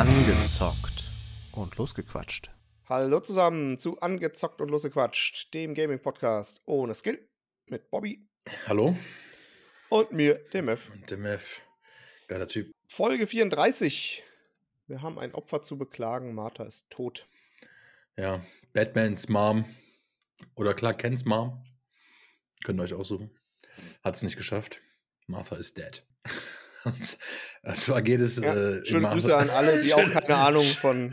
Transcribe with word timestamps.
Angezockt 0.00 1.04
und 1.52 1.76
losgequatscht. 1.76 2.50
Hallo 2.88 3.20
zusammen 3.20 3.78
zu 3.78 3.98
Angezockt 4.00 4.62
und 4.62 4.70
Losgequatscht, 4.70 5.52
dem 5.52 5.74
Gaming-Podcast 5.74 6.62
ohne 6.64 6.94
Skill 6.94 7.28
mit 7.66 7.90
Bobby 7.90 8.26
Hallo? 8.66 8.96
und 9.90 10.12
mir, 10.12 10.36
dem 10.54 10.70
F. 10.70 10.88
Und 10.90 11.10
dem 11.10 11.26
F. 11.26 11.60
Geiler 12.28 12.48
Typ. 12.48 12.72
Folge 12.88 13.26
34. 13.26 14.22
Wir 14.86 15.02
haben 15.02 15.18
ein 15.18 15.34
Opfer 15.34 15.60
zu 15.60 15.76
beklagen. 15.76 16.34
Martha 16.34 16.64
ist 16.64 16.88
tot. 16.88 17.28
Ja, 18.16 18.42
Batmans 18.72 19.28
Mom 19.28 19.66
oder 20.54 20.72
Clark 20.72 21.00
Kents 21.00 21.26
Mom. 21.26 21.62
Könnt 22.64 22.80
ihr 22.80 22.84
euch 22.84 22.94
aussuchen. 22.94 23.38
Hat 24.02 24.14
es 24.16 24.22
nicht 24.22 24.38
geschafft. 24.38 24.80
Martha 25.26 25.56
ist 25.56 25.76
dead. 25.76 26.06
Und 26.84 27.18
zwar 27.76 28.02
geht 28.02 28.20
es. 28.20 28.36
Ja, 28.36 28.54
äh, 28.54 28.84
schöne 28.84 29.08
Grüße 29.08 29.36
an 29.36 29.50
alle, 29.50 29.82
die 29.82 29.92
auch 29.94 30.10
keine 30.12 30.36
Ahnung 30.36 30.64
von, 30.64 31.12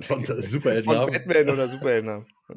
von 0.00 0.24
Superhelden 0.24 0.84
von 0.84 0.98
haben. 0.98 1.12
Batman 1.12 1.50
oder 1.50 1.68
Superhelden 1.68 2.10
haben. 2.10 2.26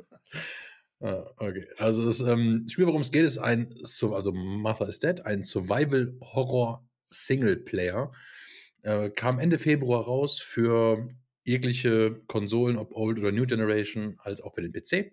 Ah, 1.04 1.26
okay. 1.38 1.66
Also 1.80 2.06
das 2.06 2.22
ähm, 2.22 2.68
Spiel, 2.70 2.86
worum 2.86 3.02
es 3.02 3.12
geht, 3.12 3.26
ist 3.26 3.40
ein, 3.40 3.74
also 3.84 4.32
Martha 4.34 4.86
is 4.86 5.00
Dead, 5.00 5.20
ein 5.26 5.44
Survival-Horror-Singleplayer. 5.44 8.12
Äh, 8.84 9.10
kam 9.10 9.40
Ende 9.40 9.58
Februar 9.58 10.04
raus 10.04 10.40
für 10.40 11.10
jegliche 11.44 12.22
Konsolen, 12.28 12.78
ob 12.78 12.94
Old 12.94 13.18
oder 13.18 13.32
New 13.32 13.48
Generation, 13.48 14.18
als 14.20 14.42
auch 14.42 14.54
für 14.54 14.62
den 14.62 14.72
PC. 14.72 15.12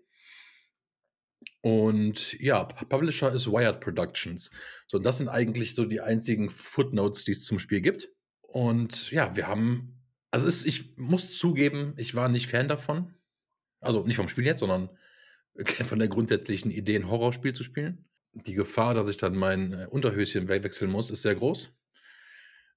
Und 1.60 2.38
ja, 2.40 2.64
Publisher 2.64 3.32
ist 3.32 3.46
Wired 3.50 3.80
Productions. 3.80 4.50
So, 4.86 4.98
und 4.98 5.04
das 5.06 5.18
sind 5.18 5.28
eigentlich 5.28 5.74
so 5.74 5.84
die 5.84 6.00
einzigen 6.00 6.50
Footnotes, 6.50 7.24
die 7.24 7.32
es 7.32 7.44
zum 7.44 7.58
Spiel 7.58 7.80
gibt. 7.80 8.08
Und 8.42 9.10
ja, 9.10 9.34
wir 9.36 9.46
haben, 9.48 10.00
also 10.30 10.46
es, 10.46 10.64
ich 10.64 10.96
muss 10.96 11.38
zugeben, 11.38 11.94
ich 11.96 12.14
war 12.14 12.28
nicht 12.28 12.46
Fan 12.48 12.68
davon. 12.68 13.14
Also 13.80 14.04
nicht 14.04 14.16
vom 14.16 14.28
Spiel 14.28 14.46
jetzt, 14.46 14.60
sondern 14.60 14.90
von 15.64 15.98
der 15.98 16.08
grundsätzlichen 16.08 16.70
Idee, 16.70 16.96
ein 16.96 17.10
Horrorspiel 17.10 17.52
zu 17.52 17.64
spielen. 17.64 18.08
Die 18.32 18.54
Gefahr, 18.54 18.94
dass 18.94 19.08
ich 19.08 19.16
dann 19.16 19.36
mein 19.36 19.72
äh, 19.72 19.86
Unterhöschen 19.90 20.48
we- 20.48 20.62
wechseln 20.62 20.90
muss, 20.90 21.10
ist 21.10 21.22
sehr 21.22 21.34
groß. 21.34 21.72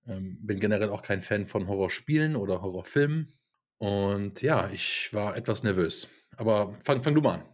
Ähm, 0.07 0.39
bin 0.41 0.59
generell 0.59 0.89
auch 0.89 1.03
kein 1.03 1.21
Fan 1.21 1.45
von 1.45 1.67
Horrorspielen 1.67 2.35
oder 2.35 2.61
Horrorfilmen. 2.61 3.31
Und 3.77 4.41
ja, 4.41 4.69
ich 4.71 5.13
war 5.13 5.37
etwas 5.37 5.63
nervös. 5.63 6.07
Aber 6.37 6.77
fang, 6.83 7.03
fang 7.03 7.13
du 7.15 7.21
mal 7.21 7.35
an. 7.35 7.45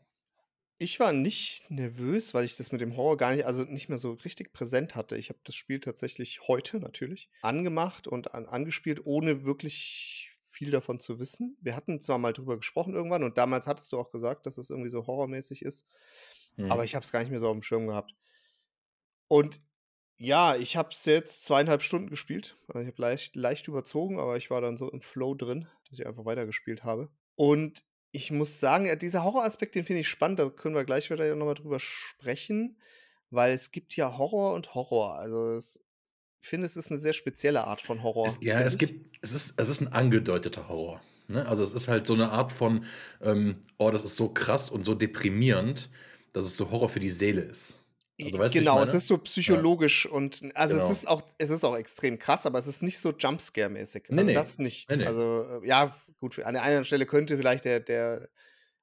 Ich 0.79 0.99
war 0.99 1.11
nicht 1.11 1.71
nervös, 1.71 2.33
weil 2.33 2.45
ich 2.45 2.55
das 2.57 2.71
mit 2.71 2.81
dem 2.81 2.95
Horror 2.95 3.17
gar 3.17 3.33
nicht, 3.33 3.45
also 3.45 3.63
nicht 3.63 3.89
mehr 3.89 3.97
so 3.97 4.13
richtig 4.13 4.53
präsent 4.53 4.95
hatte. 4.95 5.17
Ich 5.17 5.29
habe 5.29 5.39
das 5.43 5.55
Spiel 5.55 5.79
tatsächlich 5.79 6.47
heute 6.47 6.79
natürlich 6.79 7.29
angemacht 7.41 8.07
und 8.07 8.33
an, 8.35 8.45
angespielt, 8.45 9.01
ohne 9.05 9.43
wirklich 9.43 10.33
viel 10.45 10.69
davon 10.71 10.99
zu 10.99 11.19
wissen. 11.19 11.57
Wir 11.61 11.75
hatten 11.75 12.01
zwar 12.01 12.19
mal 12.19 12.33
drüber 12.33 12.57
gesprochen 12.57 12.93
irgendwann 12.93 13.23
und 13.23 13.37
damals 13.37 13.65
hattest 13.67 13.91
du 13.91 13.99
auch 13.99 14.11
gesagt, 14.11 14.45
dass 14.45 14.57
es 14.57 14.69
irgendwie 14.69 14.89
so 14.89 15.07
horrormäßig 15.07 15.63
ist, 15.63 15.87
Mhm. 16.57 16.71
aber 16.71 16.83
ich 16.83 16.95
habe 16.95 17.03
es 17.05 17.11
gar 17.11 17.19
nicht 17.19 17.29
mehr 17.29 17.39
so 17.39 17.47
auf 17.47 17.53
dem 17.55 17.61
Schirm 17.63 17.87
gehabt. 17.87 18.15
Und 19.27 19.61
ja, 20.17 20.55
ich 20.55 20.77
habe 20.77 20.89
es 20.91 21.05
jetzt 21.05 21.45
zweieinhalb 21.45 21.83
Stunden 21.83 22.09
gespielt. 22.09 22.57
Also 22.67 22.81
ich 22.81 22.87
habe 22.87 23.01
leicht, 23.01 23.35
leicht 23.35 23.67
überzogen, 23.67 24.19
aber 24.19 24.37
ich 24.37 24.49
war 24.49 24.61
dann 24.61 24.77
so 24.77 24.89
im 24.91 25.01
Flow 25.01 25.35
drin, 25.35 25.67
dass 25.89 25.99
ich 25.99 26.07
einfach 26.07 26.25
weitergespielt 26.25 26.83
habe. 26.83 27.09
Und 27.35 27.83
ich 28.11 28.31
muss 28.31 28.59
sagen, 28.59 28.85
ja, 28.85 28.95
dieser 28.95 29.23
Horroraspekt, 29.23 29.75
den 29.75 29.85
finde 29.85 30.01
ich 30.01 30.07
spannend. 30.07 30.39
Da 30.39 30.49
können 30.49 30.75
wir 30.75 30.85
gleich 30.85 31.09
wieder 31.09 31.35
nochmal 31.35 31.55
drüber 31.55 31.79
sprechen, 31.79 32.77
weil 33.29 33.51
es 33.51 33.71
gibt 33.71 33.95
ja 33.95 34.17
Horror 34.17 34.53
und 34.53 34.73
Horror. 34.73 35.15
Also 35.15 35.51
es, 35.51 35.79
ich 36.41 36.47
finde, 36.47 36.65
es 36.65 36.77
ist 36.77 36.89
eine 36.89 36.99
sehr 36.99 37.13
spezielle 37.13 37.65
Art 37.65 37.81
von 37.81 38.03
Horror. 38.03 38.27
Es, 38.27 38.37
ja, 38.41 38.59
es 38.61 38.73
ich. 38.73 38.79
gibt, 38.79 39.17
es 39.21 39.33
ist, 39.33 39.53
es 39.57 39.69
ist 39.69 39.81
ein 39.81 39.91
angedeuteter 39.91 40.67
Horror. 40.69 41.01
Ne? 41.27 41.45
Also 41.45 41.63
es 41.63 41.73
ist 41.73 41.87
halt 41.87 42.07
so 42.07 42.13
eine 42.13 42.31
Art 42.31 42.51
von, 42.51 42.85
ähm, 43.21 43.57
oh, 43.77 43.91
das 43.91 44.03
ist 44.03 44.15
so 44.15 44.29
krass 44.29 44.69
und 44.69 44.85
so 44.85 44.93
deprimierend, 44.95 45.89
dass 46.33 46.45
es 46.45 46.55
so 46.57 46.71
Horror 46.71 46.89
für 46.89 46.99
die 46.99 47.09
Seele 47.09 47.41
ist. 47.41 47.79
Also, 48.19 48.39
weißt 48.39 48.53
genau, 48.53 48.81
es 48.81 48.95
ist 48.95 49.07
so 49.07 49.19
psychologisch 49.19 50.07
und 50.07 50.41
also 50.55 50.73
Genau. 50.75 50.87
es 50.87 50.91
ist 50.91 51.07
auch 51.07 51.21
es 51.37 51.51
ist 51.51 51.63
auch 51.63 51.75
extrem 51.77 52.17
krass, 52.17 52.47
aber 52.47 52.57
es 52.57 52.65
ist 52.65 52.81
nicht 52.81 52.97
so 52.97 53.11
Jumpscare-mäßig. 53.11 54.05
Nee, 54.09 54.17
Also 54.17 54.27
nee. 54.27 54.33
das 54.33 54.57
nicht. 54.57 54.89
Nee, 54.89 54.97
nee. 54.97 55.05
Also 55.05 55.43
äh, 55.61 55.67
ja, 55.67 55.95
gut, 56.19 56.39
an 56.39 56.53
der 56.53 56.63
einen 56.63 56.83
Stelle 56.85 57.05
könnte 57.05 57.37
vielleicht 57.37 57.65
der 57.65 57.79
der 57.79 58.29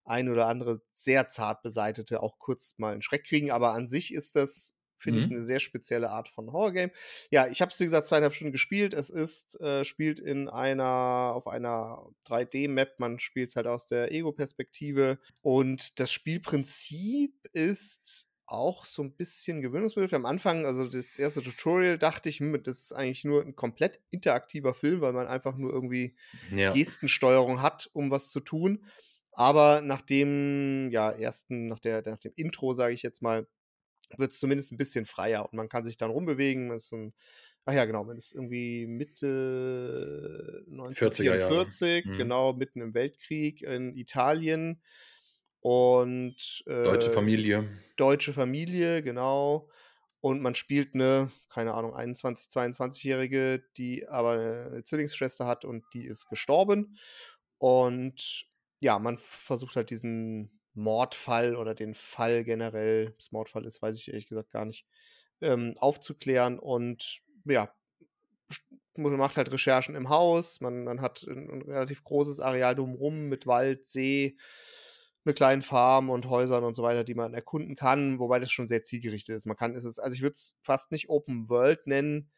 ein 0.05 0.29
oder 0.29 0.47
andere 0.49 0.83
sehr 0.91 1.29
zart 1.29 1.63
beseitete 1.63 2.23
auch 2.23 2.39
kurz 2.39 2.75
mal 2.79 2.93
einen 2.93 3.03
Schreck 3.03 3.25
kriegen, 3.27 3.51
aber 3.51 3.73
an 3.73 3.89
sich 3.89 4.13
ist 4.13 4.37
das 4.37 4.75
finde 4.99 5.19
ich 5.21 5.31
Mhm. 5.31 5.31
eine 5.31 5.43
sehr 5.43 5.61
spezielle 5.61 6.11
Art 6.11 6.31
von 6.31 6.51
Horrorgame. 6.53 6.91
Ja, 7.31 7.47
ich 7.47 7.61
habe 7.61 7.71
es 7.71 7.79
wie 7.81 7.85
gesagt 7.85 8.07
zweieinhalb 8.07 8.35
Stunden 8.35 8.53
gespielt. 8.53 8.95
Es 8.95 9.11
ist 9.11 9.61
äh, 9.61 9.85
spielt 9.85 10.19
in 10.21 10.49
einer 10.49 11.33
auf 11.35 11.47
einer 11.47 12.07
3D-Map. 12.25 12.99
Man 12.99 13.19
spielt 13.19 13.51
es 13.51 13.57
halt 13.57 13.67
aus 13.67 13.87
der 13.87 14.13
Ego-Perspektive 14.13 15.19
und 15.43 16.01
das 16.01 16.11
Spielprinzip 16.11 17.35
ist 17.53 18.29
auch 18.47 18.85
so 18.85 19.03
ein 19.03 19.17
bisschen 19.17 19.63
gewöhnungsbedürftig. 19.63 20.17
Am 20.17 20.27
Anfang, 20.27 20.67
also 20.67 20.87
das 20.89 21.19
erste 21.19 21.43
Tutorial, 21.43 21.99
dachte 21.99 22.29
ich, 22.29 22.41
das 22.63 22.81
ist 22.81 22.93
eigentlich 22.93 23.25
nur 23.25 23.43
ein 23.43 23.57
komplett 23.57 24.01
interaktiver 24.11 24.75
Film, 24.75 25.01
weil 25.01 25.13
man 25.13 25.27
einfach 25.27 25.57
nur 25.57 25.73
irgendwie 25.73 26.17
Ja. 26.51 26.73
Gestensteuerung 26.73 27.63
hat, 27.63 27.89
um 27.93 28.11
was 28.11 28.31
zu 28.31 28.41
tun. 28.41 28.85
Aber 29.33 29.81
nach 29.83 30.03
dem, 30.03 30.91
ja, 30.93 31.11
ersten, 31.11 31.67
nach, 31.67 31.81
der, 31.81 32.03
nach 32.07 32.19
dem 32.19 32.33
Intro, 32.37 32.73
sage 32.73 32.95
ich 32.95 33.03
jetzt 33.03 33.23
mal, 33.23 33.47
wird 34.17 34.33
es 34.33 34.39
zumindest 34.39 34.73
ein 34.73 34.77
bisschen 34.77 35.07
freier 35.07 35.45
und 35.45 35.55
man 35.55 35.69
kann 35.69 35.85
sich 35.85 35.97
dann 35.97 36.11
rumbewegen. 36.11 36.69
Man 36.69 36.77
ist 36.77 36.89
so 36.89 36.97
ein, 36.97 37.15
ach 37.65 37.73
ja, 37.75 37.85
genau, 37.85 38.05
man 38.05 38.17
ist 38.17 38.35
irgendwie 38.35 38.87
Mitte 38.87 40.65
40er 40.93 41.35
Jahre. 41.37 41.55
1944, 41.57 42.05
Mhm. 42.05 42.19
genau, 42.19 42.53
mitten 42.53 42.81
im 42.81 42.95
Weltkrieg 42.95 43.63
in 43.63 43.95
Italien. 43.97 44.83
Und 45.65 46.63
Deutsche 46.67 47.09
äh, 47.09 47.13
Familie. 47.15 47.67
deutsche 47.97 48.35
Familie, 48.35 49.03
genau. 49.03 49.71
Und 50.21 50.43
man 50.43 50.55
spielt 50.55 50.95
eine, 50.95 51.31
keine 51.49 51.73
Ahnung, 51.73 51.95
21-, 51.95 52.51
22-Jährige, 52.53 53.65
die 53.79 54.07
aber 54.07 54.33
eine 54.33 54.85
Zwillingsschwester 54.85 55.47
hat 55.47 55.65
und 55.65 55.83
die 55.95 56.05
ist 56.05 56.29
gestorben. 56.29 56.99
Und 57.57 58.45
ja, 58.81 58.99
man 58.99 59.17
versucht 59.17 59.77
halt 59.77 59.89
diesen 59.89 60.51
Mordfall 60.75 61.57
oder 61.57 61.75
den 61.75 61.95
Fall 61.95 62.45
generell, 62.45 63.15
was 63.17 63.33
Mordfall 63.33 63.65
ist, 63.65 63.81
weiß 63.81 63.99
ich 63.99 64.09
ehrlich 64.09 64.29
gesagt 64.29 64.51
gar 64.51 64.67
nicht, 64.67 64.85
ähm, 65.41 65.73
aufzuklären. 65.79 66.59
Und 66.59 67.23
ja, 67.47 67.75
man 68.97 69.17
macht 69.17 69.39
halt 69.39 69.51
Recherchen 69.51 69.95
im 69.95 70.11
Haus. 70.11 70.61
Man, 70.61 70.85
man 70.85 71.01
hat 71.01 71.23
ein, 71.23 71.49
ein 71.51 71.63
relativ 71.63 72.05
großes 72.05 72.41
Areal 72.41 72.75
drumherum 72.75 73.31
mit 73.31 73.47
Wald, 73.47 73.87
See, 73.87 74.37
eine 75.25 75.35
kleine 75.35 75.63
Farm 75.63 76.11
und 76.11 76.29
Häusern 76.29 76.65
und 76.65 76.75
so 76.75 76.83
weiter, 76.83 77.05
die 77.05 77.15
man 77.15 77.35
erkunden 77.35 77.77
kann, 77.77 78.19
wobei 78.19 78.39
das 78.39 78.51
schon 78.51 78.67
sehr 78.67 78.83
zielgerichtet 78.83 79.37
ist. 79.37 79.47
Man 79.47 79.57
kann, 79.57 79.75
es 79.75 79.99
also 79.99 80.15
ich 80.15 80.23
würde 80.23 80.35
es 80.35 80.57
fast 80.63 80.93
nicht 80.93 81.09
Open 81.09 81.49
World 81.49 81.87
nennen, 81.87 82.31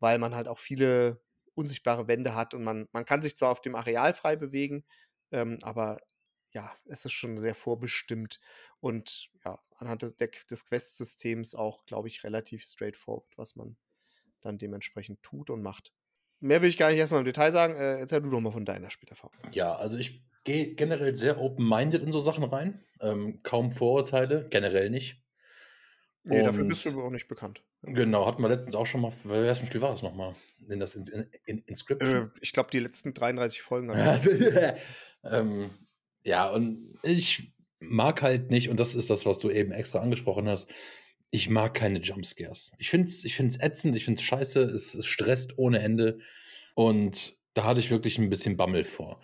weil 0.00 0.18
man 0.18 0.34
halt 0.34 0.48
auch 0.48 0.58
viele 0.58 1.22
unsichtbare 1.54 2.08
Wände 2.08 2.34
hat 2.34 2.54
und 2.54 2.64
man, 2.64 2.88
man 2.92 3.04
kann 3.04 3.22
sich 3.22 3.36
zwar 3.36 3.50
auf 3.50 3.60
dem 3.60 3.74
Areal 3.74 4.14
frei 4.14 4.36
bewegen, 4.36 4.84
ähm, 5.30 5.58
aber 5.62 6.00
ja, 6.50 6.74
es 6.84 7.04
ist 7.04 7.12
schon 7.12 7.40
sehr 7.40 7.54
vorbestimmt 7.54 8.38
und 8.80 9.30
ja, 9.44 9.58
anhand 9.76 10.02
des, 10.02 10.16
des 10.16 10.66
Quest-Systems 10.66 11.54
auch, 11.54 11.86
glaube 11.86 12.08
ich, 12.08 12.24
relativ 12.24 12.64
straightforward, 12.64 13.26
was 13.36 13.56
man 13.56 13.76
dann 14.40 14.58
dementsprechend 14.58 15.22
tut 15.22 15.50
und 15.50 15.62
macht. 15.62 15.92
Mehr 16.40 16.60
will 16.60 16.68
ich 16.68 16.76
gar 16.76 16.90
nicht 16.90 16.98
erstmal 16.98 17.20
im 17.20 17.24
Detail 17.24 17.52
sagen. 17.52 17.74
Äh, 17.74 18.00
erzähl 18.00 18.20
du 18.20 18.28
doch 18.28 18.40
mal 18.40 18.50
von 18.50 18.64
deiner 18.64 18.90
Spielerfahrung. 18.90 19.36
Ja, 19.52 19.76
also 19.76 19.96
ich 19.96 20.24
gehe 20.44 20.74
generell 20.74 21.16
sehr 21.16 21.40
open-minded 21.40 22.02
in 22.02 22.12
so 22.12 22.20
Sachen 22.20 22.44
rein. 22.44 22.84
Ähm, 23.00 23.40
kaum 23.42 23.72
Vorurteile, 23.72 24.46
generell 24.50 24.90
nicht. 24.90 25.22
Nee, 26.24 26.42
dafür 26.42 26.62
Und- 26.62 26.68
bist 26.68 26.86
du 26.86 26.90
aber 26.90 27.04
auch 27.04 27.10
nicht 27.10 27.28
bekannt. 27.28 27.62
Genau, 27.82 28.26
hatten 28.26 28.42
wir 28.42 28.48
letztens 28.48 28.76
auch 28.76 28.86
schon 28.86 29.00
mal, 29.00 29.12
bei 29.24 29.42
welchem 29.42 29.66
Spiel 29.66 29.80
war 29.80 29.90
das 29.90 30.02
nochmal? 30.02 30.36
In 30.68 30.78
das 30.78 30.94
in, 30.94 31.04
in, 31.06 31.26
in 31.46 31.58
Inscription? 31.66 32.26
Äh, 32.26 32.28
ich 32.40 32.52
glaube, 32.52 32.70
die 32.70 32.78
letzten 32.78 33.12
33 33.12 33.60
Folgen. 33.60 33.92
ähm, 35.24 35.70
ja, 36.22 36.48
und 36.48 36.94
ich 37.02 37.52
mag 37.80 38.22
halt 38.22 38.50
nicht, 38.50 38.68
und 38.68 38.78
das 38.78 38.94
ist 38.94 39.10
das, 39.10 39.26
was 39.26 39.40
du 39.40 39.50
eben 39.50 39.72
extra 39.72 39.98
angesprochen 39.98 40.48
hast, 40.48 40.70
ich 41.32 41.48
mag 41.48 41.74
keine 41.74 41.98
Jumpscares. 41.98 42.70
Ich 42.78 42.90
finde 42.90 43.08
es 43.08 43.24
ich 43.24 43.34
find's 43.34 43.58
ätzend, 43.58 43.96
ich 43.96 44.04
finde 44.04 44.20
es 44.20 44.24
scheiße, 44.24 44.62
es, 44.62 44.94
es 44.94 45.06
stresst 45.06 45.58
ohne 45.58 45.80
Ende. 45.80 46.18
Und 46.74 47.36
da 47.54 47.64
hatte 47.64 47.80
ich 47.80 47.90
wirklich 47.90 48.18
ein 48.18 48.30
bisschen 48.30 48.56
Bammel 48.56 48.84
vor. 48.84 49.20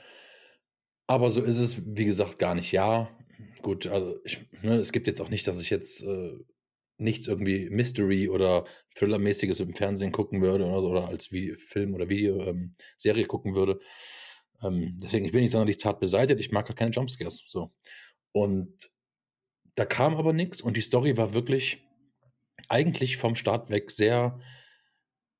Aber 1.08 1.30
so 1.30 1.42
ist 1.42 1.58
es, 1.58 1.82
wie 1.86 2.04
gesagt, 2.04 2.38
gar 2.38 2.54
nicht. 2.54 2.70
Ja, 2.70 3.08
gut, 3.62 3.86
also 3.86 4.20
ich, 4.24 4.40
ne, 4.62 4.76
es 4.76 4.92
gibt 4.92 5.06
jetzt 5.06 5.20
auch 5.20 5.30
nicht, 5.30 5.48
dass 5.48 5.60
ich 5.60 5.70
jetzt 5.70 6.02
äh, 6.02 6.38
nichts 6.98 7.26
irgendwie 7.26 7.70
Mystery 7.70 8.28
oder 8.28 8.66
Thriller-mäßiges 8.94 9.60
im 9.60 9.74
Fernsehen 9.74 10.12
gucken 10.12 10.42
würde 10.42 10.66
oder, 10.66 10.82
so, 10.82 10.88
oder 10.88 11.08
als 11.08 11.32
Video, 11.32 11.56
Film 11.56 11.94
oder 11.94 12.10
Videoserie 12.10 12.50
ähm, 12.50 12.72
Serie 12.98 13.24
gucken 13.24 13.54
würde. 13.54 13.80
Ähm, 14.62 14.98
deswegen, 15.02 15.24
ich 15.24 15.32
bin 15.32 15.40
nicht 15.40 15.52
sonderlich 15.52 15.78
zart 15.78 15.98
beseitigt, 15.98 16.40
ich 16.40 16.52
mag 16.52 16.70
auch 16.70 16.74
keine 16.74 16.90
Jumpscares. 16.90 17.42
So. 17.48 17.72
Und 18.32 18.90
da 19.76 19.86
kam 19.86 20.14
aber 20.14 20.34
nichts 20.34 20.60
und 20.60 20.76
die 20.76 20.82
Story 20.82 21.16
war 21.16 21.32
wirklich 21.32 21.86
eigentlich 22.68 23.16
vom 23.16 23.34
Start 23.34 23.70
weg 23.70 23.90
sehr 23.90 24.38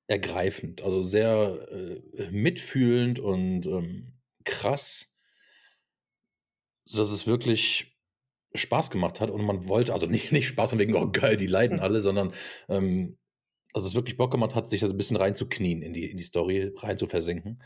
ergreifend, 0.07 0.81
also 0.81 1.03
sehr 1.03 1.69
äh, 1.71 2.31
mitfühlend 2.31 3.19
und 3.19 3.67
ähm, 3.67 4.15
krass, 4.45 5.18
dass 6.93 7.11
es 7.11 7.27
wirklich 7.27 7.99
Spaß 8.55 8.91
gemacht 8.91 9.21
hat 9.21 9.31
und 9.31 9.45
man 9.45 9.69
wollte, 9.69 9.93
also 9.93 10.07
nicht, 10.09 10.33
nicht 10.33 10.49
Spaß 10.49 10.73
und 10.73 10.79
wegen, 10.79 10.95
oh 10.95 11.11
geil, 11.11 11.37
die 11.37 11.47
leiden 11.47 11.81
alle, 11.81 12.01
sondern 12.01 12.33
ähm, 12.69 13.19
dass 13.75 13.85
es 13.85 13.95
wirklich 13.95 14.17
Bock 14.17 14.31
gemacht 14.31 14.55
hat, 14.55 14.69
sich 14.69 14.81
da 14.81 14.87
so 14.87 14.95
ein 14.95 14.97
bisschen 14.97 15.17
reinzuknien 15.17 15.83
in 15.83 15.93
die, 15.93 16.11
in 16.11 16.17
die 16.17 16.23
Story, 16.23 16.73
rein 16.77 16.99
zu 16.99 17.07
versenken. 17.07 17.63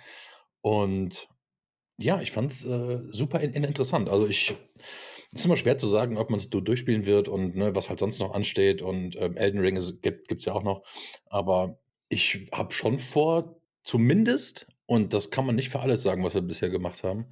Und 0.61 1.29
ja, 1.97 2.21
ich 2.21 2.33
fand 2.33 2.51
es 2.51 2.65
äh, 2.65 3.01
super 3.11 3.41
in, 3.41 3.53
in 3.53 3.65
interessant. 3.65 4.09
Also 4.09 4.27
ich, 4.27 4.55
es 5.33 5.41
ist 5.41 5.47
immer 5.47 5.57
schwer 5.57 5.79
zu 5.79 5.87
sagen, 5.87 6.19
ob 6.19 6.31
man 6.31 6.41
es 6.41 6.51
durchspielen 6.51 7.07
wird 7.07 7.29
und 7.29 7.57
ne, 7.57 7.75
was 7.75 7.89
halt 7.89 7.99
sonst 7.99 8.19
noch 8.19 8.35
ansteht. 8.35 8.83
Und 8.83 9.17
ähm, 9.17 9.37
Elden 9.37 9.61
Ring 9.61 9.81
gibt 10.03 10.33
es 10.33 10.45
ja 10.45 10.53
auch 10.53 10.63
noch. 10.63 10.85
Aber 11.27 11.81
ich 12.09 12.49
habe 12.53 12.73
schon 12.75 12.99
vor, 12.99 13.61
zumindest, 13.85 14.67
und 14.87 15.15
das 15.15 15.31
kann 15.31 15.47
man 15.47 15.55
nicht 15.55 15.71
für 15.71 15.81
alles 15.81 16.03
sagen, 16.03 16.25
was 16.25 16.35
wir 16.35 16.43
bisher 16.43 16.69
gemacht 16.69 17.05
haben, 17.05 17.27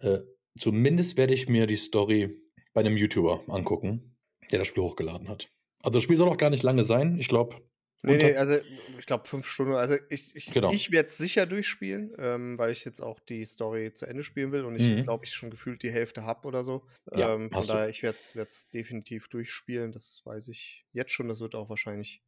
äh, 0.00 0.18
zumindest 0.60 1.16
werde 1.16 1.34
ich 1.34 1.48
mir 1.48 1.66
die 1.66 1.76
Story 1.76 2.36
bei 2.72 2.80
einem 2.80 2.96
YouTuber 2.96 3.42
angucken, 3.48 4.16
der 4.50 4.58
das 4.60 4.68
Spiel 4.68 4.82
hochgeladen 4.82 5.28
hat. 5.28 5.48
Also 5.82 5.96
das 5.98 6.04
Spiel 6.04 6.16
soll 6.16 6.28
auch 6.28 6.36
gar 6.36 6.50
nicht 6.50 6.62
lange 6.62 6.84
sein. 6.84 7.18
Ich 7.18 7.28
glaube, 7.28 7.56
Nee, 8.02 8.16
nee, 8.16 8.34
also 8.34 8.54
ich 8.98 9.04
glaube 9.04 9.28
fünf 9.28 9.46
Stunden. 9.46 9.74
Also 9.74 9.94
ich, 10.08 10.34
ich, 10.34 10.46
Genau. 10.46 10.72
ich 10.72 10.90
werde 10.90 11.08
es 11.10 11.18
sicher 11.18 11.44
durchspielen, 11.44 12.14
ähm, 12.18 12.56
weil 12.56 12.70
ich 12.72 12.86
jetzt 12.86 13.00
auch 13.02 13.20
die 13.20 13.44
Story 13.44 13.92
zu 13.92 14.06
Ende 14.06 14.22
spielen 14.22 14.52
will 14.52 14.64
und 14.64 14.74
ich 14.76 14.90
Mhm. 14.90 15.02
glaube, 15.02 15.26
ich 15.26 15.34
schon 15.34 15.50
gefühlt 15.50 15.82
die 15.82 15.90
Hälfte 15.90 16.24
habe 16.24 16.48
oder 16.48 16.64
so. 16.64 16.86
Ja, 17.14 17.34
ähm, 17.34 17.50
von 17.50 17.58
hast 17.58 17.68
du. 17.68 17.72
daher, 17.74 17.90
ich 17.90 18.02
werde 18.02 18.16
es 18.32 18.68
definitiv 18.70 19.28
durchspielen. 19.28 19.92
Das 19.92 20.22
weiß 20.24 20.48
ich 20.48 20.86
jetzt 20.94 21.12
schon. 21.12 21.28
Das 21.28 21.40
wird 21.40 21.54
auch 21.54 21.68
wahrscheinlich. 21.68 22.22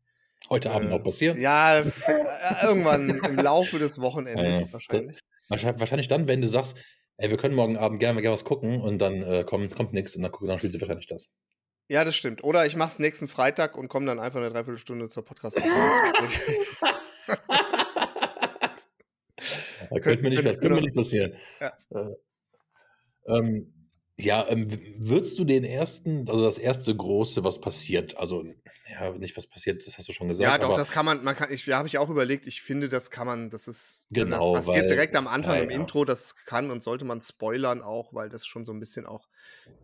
heute 0.51 0.73
Abend 0.73 0.89
äh, 0.89 0.91
noch 0.91 1.03
passieren. 1.03 1.41
Ja, 1.41 1.79
äh, 1.81 1.85
irgendwann 2.65 3.09
im 3.09 3.37
Laufe 3.37 3.79
des 3.79 3.99
Wochenendes 3.99 4.37
Ja, 4.45 4.67
ja. 4.67 4.73
Wahrscheinlich, 5.49 5.81
wahrscheinlich 5.81 6.09
dann, 6.09 6.29
wenn 6.29 6.43
du 6.43 6.49
sagst, 6.49 6.77
ey, 7.23 7.31
wir 7.31 7.37
können 7.37 7.55
morgen 7.55 7.77
Abend 7.77 8.01
gerne, 8.01 8.21
gerne 8.21 8.35
was 8.35 8.45
gucken 8.45 8.81
und 8.81 8.99
dann 8.99 9.23
äh, 9.23 9.45
kommt, 9.45 9.77
kommt 9.77 9.93
nichts 9.93 10.17
und 10.17 10.23
dann, 10.23 10.33
guck- 10.33 10.49
dann 10.49 10.59
spielst 10.59 10.77
du 10.77 10.81
wahrscheinlich 10.81 11.07
das. 11.07 11.31
Ja, 11.89 12.05
das 12.05 12.17
stimmt. 12.17 12.43
Oder 12.43 12.67
ich 12.67 12.75
mache 12.77 12.91
es 12.93 12.99
nächsten 12.99 13.29
Freitag 13.29 13.77
und 13.77 13.89
komme 13.89 14.07
dann 14.07 14.19
einfach 14.19 14.41
eine 14.41 14.51
Dreiviertelstunde 14.51 15.09
zur 15.09 15.25
spät. 16.29 16.57
Da 19.91 19.99
könnte 20.01 20.23
mir 20.23 20.31
nicht, 20.31 20.43
könnte- 20.43 20.53
das 20.53 20.61
könnte 20.61 20.75
mir 20.75 20.81
nicht 20.83 20.95
passieren. 20.97 21.35
Ja. 21.61 21.73
Äh, 21.91 22.15
ähm, 23.27 23.73
ja, 24.19 24.47
ähm, 24.49 24.69
würdest 24.99 25.39
du 25.39 25.45
den 25.45 25.65
ersten, 25.65 26.29
also 26.29 26.43
das 26.45 26.59
erste 26.59 26.95
große, 26.95 27.45
was 27.45 27.61
passiert, 27.61 28.17
also 28.17 28.45
ja, 28.91 29.11
nicht 29.13 29.37
was 29.37 29.47
passiert, 29.47 29.87
das 29.87 29.97
hast 29.99 30.09
du 30.09 30.13
schon 30.13 30.29
gesagt, 30.29 30.49
Ja, 30.51 30.59
doch, 30.59 30.75
das 30.77 30.91
kann 30.91 31.07
man, 31.07 31.25
man 31.25 31.35
kann, 31.35 31.51
ich, 31.53 31.65
ja, 31.67 31.79
habe 31.79 31.89
ich 31.89 31.99
auch 31.99 32.11
überlegt, 32.11 32.47
ich 32.47 32.63
finde, 32.63 32.89
das 32.89 33.11
kann 33.11 33.27
man, 33.27 33.51
das 33.51 33.69
ist, 33.69 34.07
Genau, 34.11 34.37
also 34.37 34.55
das 34.55 34.67
passiert 34.67 34.85
weil- 34.85 34.95
direkt 34.97 35.17
am 35.17 35.27
Anfang 35.27 35.57
ja, 35.57 35.63
im 35.63 35.71
ja. 35.71 35.77
Intro, 35.77 36.05
das 36.05 36.35
kann 36.37 36.71
und 36.71 36.83
sollte 36.83 37.05
man 37.05 37.21
spoilern 37.23 37.81
auch, 37.83 38.13
weil 38.13 38.29
das 38.29 38.47
schon 38.47 38.65
so 38.65 38.73
ein 38.73 38.81
bisschen 38.81 39.07
auch 39.07 39.29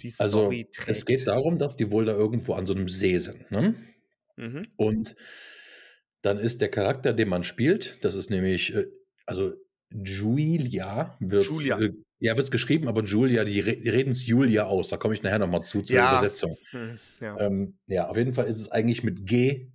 die 0.03 0.13
also 0.19 0.41
Story 0.41 0.69
trägt. 0.71 0.91
es 0.91 1.05
geht 1.07 1.27
darum, 1.27 1.59
dass 1.59 1.77
die 1.77 1.91
wohl 1.91 2.05
da 2.05 2.13
irgendwo 2.13 2.53
an 2.55 2.67
so 2.67 2.75
einem 2.75 2.89
See 2.89 3.19
sind, 3.19 3.51
ne? 3.51 3.75
Mhm. 4.37 4.63
Und 4.77 5.17
dann 6.23 6.39
ist 6.39 6.61
der 6.61 6.69
Charakter, 6.71 7.13
den 7.13 7.29
man 7.29 7.45
spielt, 7.45 8.05
das 8.05 8.15
ist 8.15 8.29
nämlich, 8.31 8.75
äh, 8.75 8.87
also 9.27 9.55
Julia 9.91 11.17
wird 11.21 11.47
Julia. 11.47 11.79
Äh, 11.81 11.93
ja, 12.21 12.37
wird 12.37 12.47
es 12.47 12.51
geschrieben, 12.51 12.89
aber 12.89 13.05
Julia, 13.05 13.45
die, 13.45 13.61
re 13.61 13.77
die 13.77 13.89
reden 13.89 14.11
es 14.11 14.27
Julia 14.27 14.65
aus. 14.65 14.89
Da 14.89 14.97
komme 14.97 15.15
ich 15.15 15.23
nachher 15.23 15.39
nochmal 15.39 15.63
zu, 15.63 15.83
zur 15.83 15.97
Ja. 15.97 16.11
Übersetzung. 16.13 16.57
Hm, 16.71 16.99
Ja. 17.21 17.39
Ähm, 17.41 17.79
ja, 17.87 18.09
auf 18.09 18.17
jeden 18.17 18.33
Fall 18.33 18.47
ist 18.49 18.59
es 18.59 18.71
eigentlich 18.71 19.03
mit 19.05 19.27
G 19.27 19.71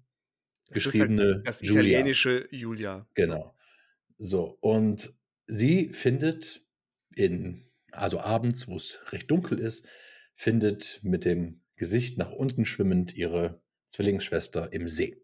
halt 0.70 0.74
geschriebene 0.74 1.42
das 1.46 1.62
Julia. 1.62 1.82
italienische 1.82 2.48
Julia. 2.52 3.08
Genau. 3.16 3.56
So, 4.18 4.58
und 4.62 5.14
sie 5.48 5.90
findet 5.94 6.62
in, 7.16 7.66
also 7.92 8.20
abends, 8.20 8.68
wo 8.68 8.76
es 8.76 9.00
recht 9.12 9.30
dunkel 9.32 9.60
ist, 9.60 9.86
findet 10.36 11.00
mit 11.04 11.26
dem 11.26 11.62
Gesicht 11.76 12.18
nach 12.18 12.32
unten 12.32 12.66
schwimmend 12.66 13.16
ihre 13.16 13.62
Zwillingsschwester 13.90 14.72
im 14.74 14.88
See. 14.88 15.22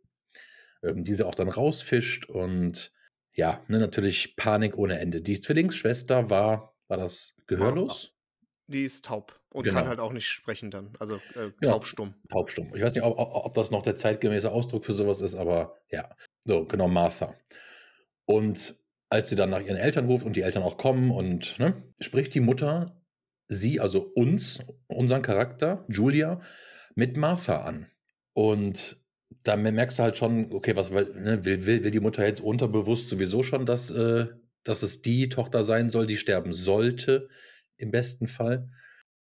Ähm, 0.84 1.04
die 1.04 1.14
sie 1.14 1.26
auch 1.26 1.36
dann 1.36 1.50
rausfischt 1.50 2.30
und 2.30 2.94
ja, 3.34 3.64
ne, 3.68 3.80
natürlich 3.80 4.36
Panik 4.38 4.78
ohne 4.78 5.00
Ende. 5.00 5.22
Die 5.22 5.40
Zwillingsschwester 5.40 6.30
war, 6.30 6.69
war 6.90 6.98
das 6.98 7.36
gehörlos? 7.48 8.14
Die 8.68 8.84
ist 8.84 9.06
taub 9.06 9.40
und 9.50 9.64
Genau. 9.64 9.78
kann 9.78 9.88
halt 9.88 10.00
auch 10.00 10.12
nicht 10.12 10.28
sprechen 10.28 10.70
dann. 10.70 10.92
Also 11.00 11.16
äh, 11.36 11.52
Ja. 11.62 11.72
taubstumm. 11.72 12.14
Taubstumm. 12.30 12.72
Ich 12.76 12.82
weiß 12.82 12.94
nicht, 12.94 13.04
ob, 13.04 13.18
ob, 13.18 13.54
das 13.54 13.72
noch 13.72 13.82
der 13.82 13.96
zeitgemäße 13.96 14.52
Ausdruck 14.52 14.86
für 14.86 14.94
sowas 14.94 15.22
ist, 15.22 15.36
aber 15.36 15.78
ja. 15.90 16.10
So, 16.46 16.66
genau, 16.66 16.88
Martha. 16.88 17.36
Und 18.26 18.76
als 19.10 19.30
sie 19.30 19.36
dann 19.36 19.50
nach 19.50 19.62
ihren 19.62 19.78
Eltern 19.78 20.06
ruft 20.06 20.26
und 20.26 20.36
die 20.36 20.42
Eltern 20.42 20.62
auch 20.64 20.78
kommen 20.78 21.10
und 21.10 21.58
ne, 21.58 21.82
spricht 22.00 22.36
die 22.36 22.42
Mutter 22.42 23.02
sie, 23.48 23.80
also 23.80 24.02
uns, 24.16 24.60
unseren 24.88 25.24
Charakter, 25.24 25.84
Julia, 25.90 26.40
mit 26.94 27.18
Martha 27.18 27.64
an. 27.64 27.88
Und 28.34 28.98
dann 29.44 29.64
merkst 29.64 29.98
du 29.98 30.04
halt 30.04 30.18
schon, 30.18 30.54
okay, 30.54 30.76
was 30.76 30.92
will, 30.94 31.12
ne, 31.16 31.44
will, 31.44 31.66
will, 31.66 31.84
will 31.84 31.92
die 31.92 32.00
Mutter 32.00 32.24
jetzt 32.26 32.42
unterbewusst 32.42 33.10
sowieso 33.10 33.42
schon, 33.42 33.66
dass, 33.66 33.90
äh, 33.90 34.28
dass 34.70 34.84
es 34.84 35.02
die 35.02 35.30
Tochter 35.30 35.64
sein 35.64 35.90
soll, 35.90 36.06
die 36.06 36.18
sterben 36.18 36.54
sollte, 36.54 37.28
im 37.78 37.92
besten 37.92 38.28
Fall. 38.28 38.70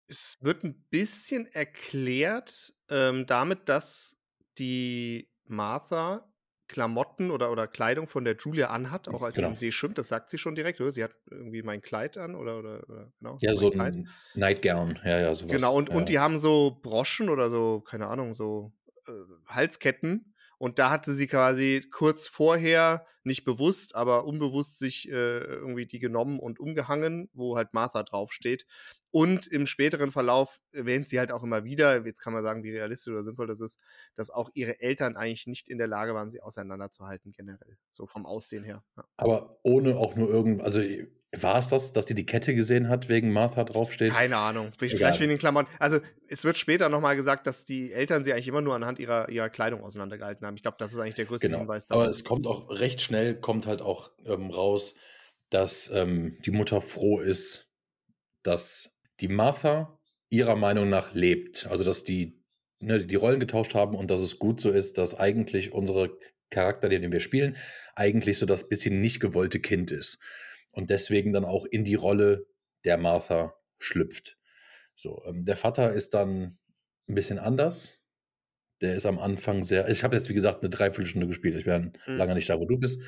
Es 0.08 0.34
wird 0.40 0.62
ein 0.62 0.84
bisschen 0.90 1.46
erklärt 1.46 2.74
ähm, 2.88 3.26
damit, 3.26 3.68
dass 3.68 4.16
die 4.58 5.28
Martha 5.44 6.28
Klamotten 6.68 7.30
oder, 7.30 7.52
oder 7.52 7.66
Kleidung 7.66 8.06
von 8.06 8.24
der 8.24 8.36
Julia 8.36 8.68
anhat, 8.68 9.08
auch 9.08 9.22
als 9.22 9.36
Genau. 9.36 9.48
sie 9.48 9.50
im 9.50 9.56
See 9.56 9.72
schwimmt. 9.72 9.98
Das 9.98 10.08
sagt 10.08 10.30
sie 10.30 10.38
schon 10.38 10.54
direkt, 10.54 10.80
oder? 10.80 10.90
Sie 10.90 11.04
hat 11.04 11.14
irgendwie 11.30 11.62
mein 11.62 11.82
Kleid 11.82 12.16
an 12.16 12.34
oder, 12.34 12.58
oder, 12.58 12.88
oder 12.88 13.12
genau. 13.18 13.36
Ja, 13.42 13.54
so 13.54 13.70
ein 13.72 14.08
Nightgown, 14.34 14.98
ja, 15.04 15.20
ja, 15.20 15.34
sowas. 15.34 15.54
Genau, 15.54 15.76
und, 15.76 15.90
ja. 15.90 15.94
und 15.94 16.08
die 16.08 16.18
haben 16.18 16.38
so 16.38 16.78
Broschen 16.82 17.28
oder 17.28 17.50
so, 17.50 17.80
keine 17.80 18.06
Ahnung, 18.06 18.32
so 18.32 18.72
äh, 19.06 19.12
Halsketten. 19.46 20.31
Und 20.62 20.78
da 20.78 20.90
hatte 20.90 21.12
sie 21.12 21.26
quasi 21.26 21.84
kurz 21.90 22.28
vorher, 22.28 23.04
nicht 23.24 23.42
bewusst, 23.42 23.96
aber 23.96 24.24
unbewusst 24.26 24.78
sich 24.78 25.10
äh, 25.10 25.38
irgendwie 25.40 25.86
die 25.86 25.98
genommen 25.98 26.38
und 26.38 26.60
umgehangen, 26.60 27.28
wo 27.32 27.56
halt 27.56 27.74
Martha 27.74 28.04
draufsteht. 28.04 28.64
Und 29.10 29.48
im 29.48 29.66
späteren 29.66 30.12
Verlauf 30.12 30.60
erwähnt 30.70 31.08
sie 31.08 31.18
halt 31.18 31.32
auch 31.32 31.42
immer 31.42 31.64
wieder, 31.64 32.06
jetzt 32.06 32.20
kann 32.20 32.32
man 32.32 32.44
sagen, 32.44 32.62
wie 32.62 32.70
realistisch 32.70 33.12
oder 33.12 33.24
sinnvoll 33.24 33.48
das 33.48 33.60
ist, 33.60 33.80
dass 34.14 34.30
auch 34.30 34.50
ihre 34.54 34.80
Eltern 34.80 35.16
eigentlich 35.16 35.48
nicht 35.48 35.68
in 35.68 35.78
der 35.78 35.88
Lage 35.88 36.14
waren, 36.14 36.30
sie 36.30 36.40
auseinanderzuhalten, 36.40 37.32
generell. 37.32 37.76
So 37.90 38.06
vom 38.06 38.24
Aussehen 38.24 38.62
her. 38.62 38.84
Ja. 38.96 39.04
Aber 39.16 39.58
ohne 39.64 39.96
auch 39.96 40.14
nur 40.14 40.28
irgend, 40.28 40.62
also 40.62 40.80
war 41.34 41.58
es 41.58 41.68
das, 41.68 41.92
dass 41.92 42.06
sie 42.06 42.14
die 42.14 42.26
Kette 42.26 42.54
gesehen 42.54 42.88
hat, 42.90 43.08
wegen 43.08 43.32
Martha 43.32 43.64
draufsteht? 43.64 44.12
Keine 44.12 44.36
Ahnung. 44.36 44.72
Vielleicht 44.76 44.96
Egal. 44.96 45.18
wegen 45.18 45.30
den 45.30 45.38
Klamotten. 45.38 45.70
Also, 45.78 45.98
es 46.28 46.44
wird 46.44 46.58
später 46.58 46.90
nochmal 46.90 47.16
gesagt, 47.16 47.46
dass 47.46 47.64
die 47.64 47.90
Eltern 47.92 48.22
sie 48.22 48.32
eigentlich 48.32 48.48
immer 48.48 48.60
nur 48.60 48.74
anhand 48.74 48.98
ihrer, 48.98 49.30
ihrer 49.30 49.48
Kleidung 49.48 49.82
auseinandergehalten 49.82 50.46
haben. 50.46 50.56
Ich 50.56 50.62
glaube, 50.62 50.76
das 50.78 50.92
ist 50.92 50.98
eigentlich 50.98 51.14
der 51.14 51.24
größte 51.24 51.46
Genau. 51.46 51.60
Hinweis 51.60 51.86
Aber 51.88 52.02
darauf. 52.02 52.14
es 52.14 52.24
kommt 52.24 52.46
auch 52.46 52.68
recht 52.70 53.00
schnell, 53.00 53.34
kommt 53.40 53.66
halt 53.66 53.80
auch 53.80 54.10
ähm, 54.26 54.50
raus, 54.50 54.94
dass 55.48 55.90
ähm, 55.94 56.36
die 56.44 56.50
Mutter 56.50 56.82
froh 56.82 57.18
ist, 57.20 57.70
dass 58.42 58.90
die 59.20 59.28
Martha 59.28 59.98
ihrer 60.28 60.56
Meinung 60.56 60.90
nach 60.90 61.14
lebt. 61.14 61.66
Also, 61.70 61.82
dass 61.82 62.04
die, 62.04 62.42
ne, 62.78 63.06
die 63.06 63.16
Rollen 63.16 63.40
getauscht 63.40 63.74
haben 63.74 63.94
und 63.96 64.10
dass 64.10 64.20
es 64.20 64.38
gut 64.38 64.60
so 64.60 64.70
ist, 64.70 64.98
dass 64.98 65.18
eigentlich 65.18 65.72
unsere 65.72 66.18
Charakter, 66.50 66.90
den 66.90 67.10
wir 67.10 67.20
spielen, 67.20 67.56
eigentlich 67.94 68.36
so 68.38 68.44
das 68.44 68.68
bisschen 68.68 69.00
nicht 69.00 69.20
gewollte 69.20 69.60
Kind 69.60 69.90
ist. 69.90 70.18
Und 70.72 70.90
deswegen 70.90 71.32
dann 71.32 71.44
auch 71.44 71.64
in 71.66 71.84
die 71.84 71.94
Rolle 71.94 72.46
der 72.84 72.96
Martha 72.98 73.54
schlüpft. 73.78 74.38
So, 74.94 75.22
ähm, 75.26 75.44
der 75.44 75.56
Vater 75.56 75.92
ist 75.92 76.14
dann 76.14 76.58
ein 77.08 77.14
bisschen 77.14 77.38
anders. 77.38 78.00
Der 78.80 78.96
ist 78.96 79.06
am 79.06 79.18
Anfang 79.18 79.62
sehr. 79.62 79.88
Ich 79.88 80.02
habe 80.02 80.16
jetzt, 80.16 80.28
wie 80.28 80.34
gesagt, 80.34 80.62
eine 80.62 80.70
Dreiviertelstunde 80.70 81.26
gespielt. 81.26 81.54
Ich 81.56 81.64
bin 81.64 81.92
Mhm. 82.06 82.16
lange 82.16 82.34
nicht 82.34 82.48
da, 82.50 82.58
wo 82.58 82.64
du 82.66 82.78
bist. 82.78 83.00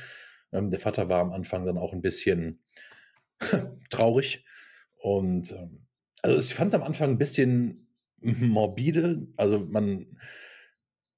Ähm, 0.52 0.70
der 0.70 0.78
Vater 0.78 1.08
war 1.08 1.20
am 1.20 1.32
Anfang 1.32 1.66
dann 1.66 1.78
auch 1.78 1.92
ein 1.92 2.02
bisschen 2.02 2.62
traurig. 3.90 4.44
Und 5.00 5.52
ähm, 5.52 5.86
also 6.22 6.38
ich 6.38 6.54
fand 6.54 6.68
es 6.68 6.74
am 6.74 6.82
Anfang 6.86 7.10
ein 7.10 7.18
bisschen 7.18 7.88
morbide. 8.20 9.26
Also 9.36 9.58
man, 9.60 10.16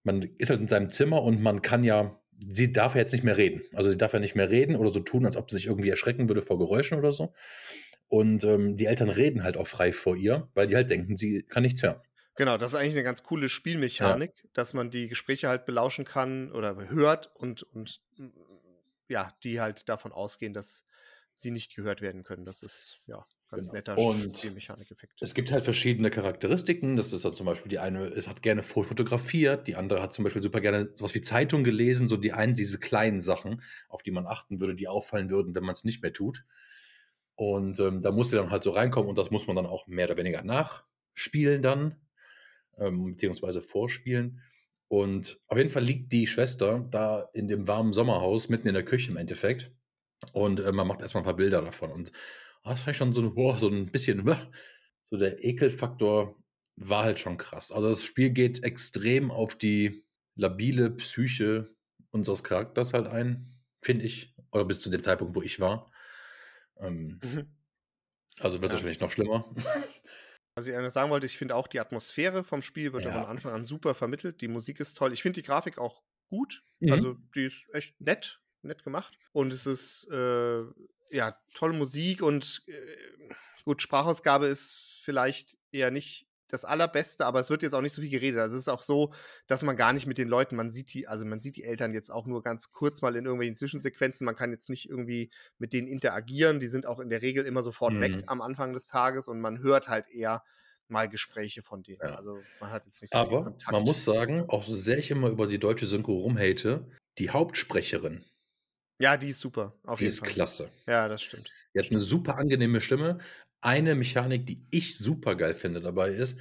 man 0.03 0.23
ist 0.38 0.50
halt 0.50 0.61
in 0.61 0.69
seinem 0.69 0.91
Zimmer 0.91 1.23
und 1.23 1.41
man 1.43 1.62
kann 1.62 1.85
ja, 1.85 2.21
sie 2.38 2.73
darf 2.73 2.95
ja 2.95 3.00
jetzt 3.00 3.12
nicht 3.12 3.25
mehr 3.25 3.37
reden. 3.37 3.62
Also 3.75 3.90
sie 3.90 3.99
darf 3.99 4.12
ja 4.12 4.19
nicht 4.19 4.35
mehr 4.35 4.50
reden 4.50 4.76
oder 4.76 4.90
so 4.90 5.00
tun, 5.00 5.26
als 5.26 5.37
ob 5.37 5.50
sie 5.50 5.57
sich 5.57 5.66
irgendwie 5.66 5.90
erschrecken 5.90 6.28
würde 6.28 6.43
vor 6.43 6.59
Geräuschen 6.59 6.99
oder 6.99 7.12
so. 7.12 7.33
Und 8.09 8.45
ähm, 8.45 8.76
die 8.76 8.87
Eltern 8.87 9.09
reden 9.09 9.43
halt 9.43 9.57
auch 9.57 9.66
frei 9.66 9.93
vor 9.93 10.16
ihr, 10.16 10.49
weil 10.55 10.66
die 10.66 10.76
halt 10.76 10.90
denken, 10.90 11.16
sie 11.16 11.43
kann 11.43 11.62
nichts 11.62 11.83
hören. 11.83 12.00
Genau, 12.37 12.59
das 12.59 12.73
ist 12.73 12.75
eigentlich 12.75 12.95
eine 12.95 13.02
ganz 13.02 13.23
coole 13.23 13.49
Spielmechanik, 13.49 14.47
dass 14.52 14.75
man 14.75 14.90
die 14.90 15.09
Gespräche 15.09 15.49
halt 15.49 15.64
belauschen 15.64 16.05
kann 16.05 16.52
oder 16.52 16.76
hört 16.90 17.35
und, 17.35 17.62
und 17.62 18.02
ja, 19.09 19.33
die 19.43 19.61
halt 19.61 19.88
davon 19.88 20.12
ausgehen, 20.12 20.52
dass 20.52 20.85
sie 21.35 21.50
nicht 21.50 21.75
gehört 21.75 22.02
werden 22.02 22.25
können. 22.25 22.45
Das 22.45 22.62
ist 22.62 23.00
ja 23.07 23.26
ganz 23.57 23.69
Genau. 23.69 23.79
netter 23.79 23.99
Und 23.99 24.37
Spielmechanikeffekt. 24.39 25.21
es 25.21 25.35
gibt 25.35 25.51
halt 25.51 25.65
verschiedene 25.65 26.11
Charakteristiken. 26.11 26.97
Das 26.97 27.13
ist 27.13 27.25
halt 27.25 27.35
zum 27.35 27.47
Beispiel 27.47 27.69
die 27.69 27.79
eine 27.79 28.07
ist, 28.07 28.29
hat 28.29 28.43
gerne 28.43 28.63
fo- 28.63 28.85
fotografiert, 28.85 29.67
die 29.67 29.75
andere 29.77 30.03
hat 30.03 30.13
zum 30.15 30.25
Beispiel 30.25 30.43
super 30.43 30.61
gerne 30.61 30.91
sowas 30.95 31.15
wie 31.15 31.21
Zeitung 31.23 31.65
gelesen, 31.65 32.09
so 32.09 32.17
die 32.17 32.33
einen 32.33 32.55
diese 32.55 32.79
kleinen 32.79 33.21
Sachen, 33.21 33.63
auf 33.89 34.03
die 34.03 34.11
man 34.13 34.27
achten 34.27 34.61
würde, 34.61 34.75
die 34.75 34.89
auffallen 34.89 35.31
würden, 35.31 35.55
wenn 35.55 35.65
man 35.65 35.75
es 35.75 35.85
nicht 35.85 36.03
mehr 36.03 36.13
tut. 36.13 36.45
Und 37.35 37.81
ähm, 37.81 38.01
da 38.01 38.13
musste 38.13 38.37
dann 38.37 38.51
halt 38.51 38.63
so 38.63 38.71
reinkommen 38.71 39.11
und 39.11 39.19
das 39.19 39.31
muss 39.31 39.47
man 39.47 39.57
dann 39.57 39.67
auch 39.67 39.87
mehr 39.87 40.07
oder 40.07 40.17
weniger 40.17 40.43
nachspielen 40.43 41.61
dann, 41.61 41.97
ähm, 42.79 43.05
beziehungsweise 43.13 43.61
vorspielen. 43.61 44.41
Und 44.89 45.41
auf 45.49 45.59
jeden 45.59 45.71
Fall 45.71 45.83
liegt 45.83 46.13
die 46.13 46.27
Schwester 46.27 46.87
da 46.91 47.29
in 47.35 47.49
dem 47.49 47.67
warmen 47.69 47.93
Sommerhaus, 47.93 48.49
mitten 48.49 48.69
in 48.69 48.75
der 48.75 48.85
Küche 48.85 49.11
im 49.11 49.17
Endeffekt. 49.17 49.73
Und 50.33 50.61
äh, 50.61 50.73
man 50.73 50.87
macht 50.87 51.01
erstmal 51.03 51.23
ein 51.23 51.27
paar 51.27 51.37
Bilder 51.37 51.61
davon. 51.61 51.91
Und 51.91 52.13
das 52.71 52.81
fand 52.81 52.93
ich 52.95 52.99
schon 52.99 53.13
so, 53.13 53.33
boah, 53.35 53.57
so 53.59 53.69
ein 53.69 53.87
bisschen, 53.87 54.25
so 55.05 55.17
der 55.17 55.43
Ekelfaktor 55.45 56.37
war 56.77 57.05
halt 57.05 57.19
schon 57.19 57.37
krass. 57.37 57.73
Also 57.73 57.89
das 57.89 58.05
Spiel 58.05 58.31
geht 58.31 58.63
extrem 58.63 59.31
auf 59.31 59.55
die 59.57 60.05
labile 60.35 60.91
Psyche 60.91 61.75
unseres 62.11 62.45
Charakters 62.45 62.93
halt 62.93 63.07
ein, 63.07 63.55
finde 63.83 64.05
ich. 64.05 64.35
Oder 64.53 64.65
bis 64.65 64.81
zu 64.83 64.91
dem 64.91 65.03
Zeitpunkt, 65.03 65.35
wo 65.35 65.43
ich 65.43 65.61
war. 65.61 65.91
Ähm, 66.79 67.21
Mhm. 67.23 67.47
also 68.41 68.61
wird 68.61 68.73
es 68.73 68.81
Ja. 68.81 68.85
wahrscheinlich 68.85 69.01
noch 69.01 69.11
schlimmer. 69.11 69.55
Was 70.57 70.67
ich 70.67 70.75
sagen 70.91 71.11
wollte, 71.11 71.27
ich 71.27 71.37
finde 71.37 71.55
auch 71.55 71.69
die 71.69 71.81
Atmosphäre 71.81 72.43
vom 72.43 72.63
Spiel 72.63 72.93
wird. 72.93 73.05
Ja. 73.05 73.13
von 73.13 73.25
Anfang 73.25 73.53
an 73.53 73.65
super 73.65 73.95
vermittelt. 73.95 74.41
Die 74.41 74.49
Musik 74.49 74.81
ist 74.81 74.95
toll. 74.95 75.13
Ich 75.13 75.23
finde 75.23 75.41
die 75.41 75.47
Grafik 75.47 75.79
auch 75.79 76.03
gut. 76.31 76.63
Mhm. 76.81 76.93
Also 76.93 77.17
die 77.35 77.45
ist 77.45 77.67
echt 77.75 78.01
nett, 78.01 78.41
nett 78.63 78.83
gemacht. 78.83 79.19
Und 79.33 79.53
es 79.53 79.67
ist 79.67 80.09
äh, 80.11 80.63
ja 81.11 81.37
tolle 81.55 81.75
Musik 81.75 82.23
und 82.23 82.63
äh, 82.67 83.33
gut, 83.65 83.83
Sprachausgabe 83.83 84.47
ist 84.47 85.01
vielleicht 85.03 85.57
eher 85.73 85.91
nicht 85.91 86.27
das 86.49 86.65
allerbeste, 86.65 87.27
aber 87.27 87.41
es 87.41 87.51
wird 87.51 87.65
jetzt 87.65 87.73
auch 87.75 87.81
nicht 87.81 87.93
so 87.93 88.01
viel 88.03 88.11
geredet. 88.11 88.39
Also 88.39 88.55
es 88.55 88.63
ist 88.63 88.69
auch 88.69 88.83
so, 88.83 89.13
dass 89.49 89.65
man 89.65 89.77
gar 89.77 89.93
nicht 89.93 90.07
mit 90.07 90.17
den 90.17 90.29
Leuten, 90.29 90.55
man 90.55 90.71
sieht 90.71 90.95
die, 90.95 91.09
also 91.09 91.25
man 91.25 91.41
sieht 91.41 91.57
die 91.57 91.65
Eltern 91.65 91.93
jetzt 91.93 92.11
auch 92.11 92.27
nur 92.27 92.43
ganz 92.43 92.71
kurz 92.71 93.03
mal 93.03 93.17
in 93.17 93.25
irgendwelchen 93.25 93.57
Zwischensequenzen. 93.57 94.25
Man 94.25 94.37
kann 94.37 94.53
jetzt 94.53 94.71
nicht 94.71 94.89
irgendwie 94.89 95.31
mit 95.59 95.73
denen 95.73 95.89
interagieren. 95.89 96.61
Die 96.61 96.69
sind 96.69 96.87
auch 96.87 97.01
in 97.01 97.09
der 97.09 97.23
Regel 97.23 97.45
immer 97.45 97.63
sofort 97.63 97.95
Mhm. 97.95 98.01
weg 98.01 98.25
am 98.27 98.41
Anfang 98.43 98.73
des 98.73 98.87
Tages 98.87 99.27
und 99.27 99.41
man 99.41 99.59
hört 99.59 99.89
halt 99.89 100.09
eher 100.09 100.45
mal 100.89 101.09
Gespräche 101.09 101.63
von 101.63 101.83
denen. 101.83 101.99
Ja. 102.01 102.15
Also 102.15 102.41
man 102.61 102.71
hat 102.71 102.85
jetzt 102.85 103.01
nicht 103.03 103.13
so 103.13 103.19
viel 103.19 103.37
Aber 103.39 103.57
man 103.73 103.83
muss 103.83 104.05
sagen, 104.05 104.45
auch 104.49 104.63
so 104.63 104.77
sehr 104.77 104.99
ich 104.99 105.11
immer 105.11 105.29
über 105.29 105.49
die 105.49 105.59
deutsche 105.59 105.87
Synchro 105.87 106.13
rumhate, 106.21 106.89
die 107.19 107.31
Hauptsprecherin, 107.31 108.25
ja, 108.99 109.17
die 109.17 109.29
ist 109.29 109.41
super. 109.41 109.75
Die 109.99 110.07
ist 110.07 110.21
Fall. 110.21 110.29
klasse. 110.31 110.71
Ja, 110.87 111.09
das 111.09 111.23
stimmt. 111.23 111.50
Die 111.75 111.79
hat 111.81 111.91
eine 111.91 112.00
super 112.00 112.37
angenehme 112.38 112.81
Stimme. 112.81 113.19
Eine 113.61 113.95
Mechanik, 113.95 114.47
die 114.47 114.67
ich 114.71 114.99
super 114.99 115.35
geil 115.35 115.55
finde 115.55 115.81
dabei 115.81 116.11
ist, 116.11 116.38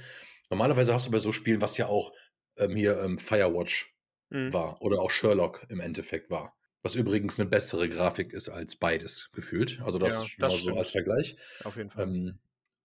normalerweise 0.50 0.94
hast 0.94 1.06
du 1.06 1.10
bei 1.10 1.18
so 1.18 1.32
Spielen, 1.32 1.60
was 1.60 1.76
ja 1.76 1.86
auch 1.86 2.12
ähm, 2.56 2.76
hier 2.76 3.00
ähm, 3.02 3.18
Firewatch 3.18 3.92
Mhm. 4.30 4.52
war 4.52 4.82
oder 4.82 5.00
auch 5.00 5.10
Sherlock 5.10 5.66
im 5.68 5.80
Endeffekt 5.80 6.30
war. 6.30 6.56
Was 6.82 6.94
übrigens 6.96 7.38
eine 7.40 7.48
bessere 7.48 7.88
Grafik 7.88 8.32
ist 8.32 8.48
als 8.48 8.76
beides 8.76 9.30
gefühlt. 9.32 9.80
Also 9.82 9.98
das 9.98 10.14
Ja, 10.14 10.20
das 10.38 10.52
mal 10.52 10.58
so 10.58 10.74
als 10.76 10.90
Vergleich. 10.90 11.36
Auf 11.64 11.76
jeden 11.76 11.90
Fall. 11.90 12.04
Ähm, 12.04 12.38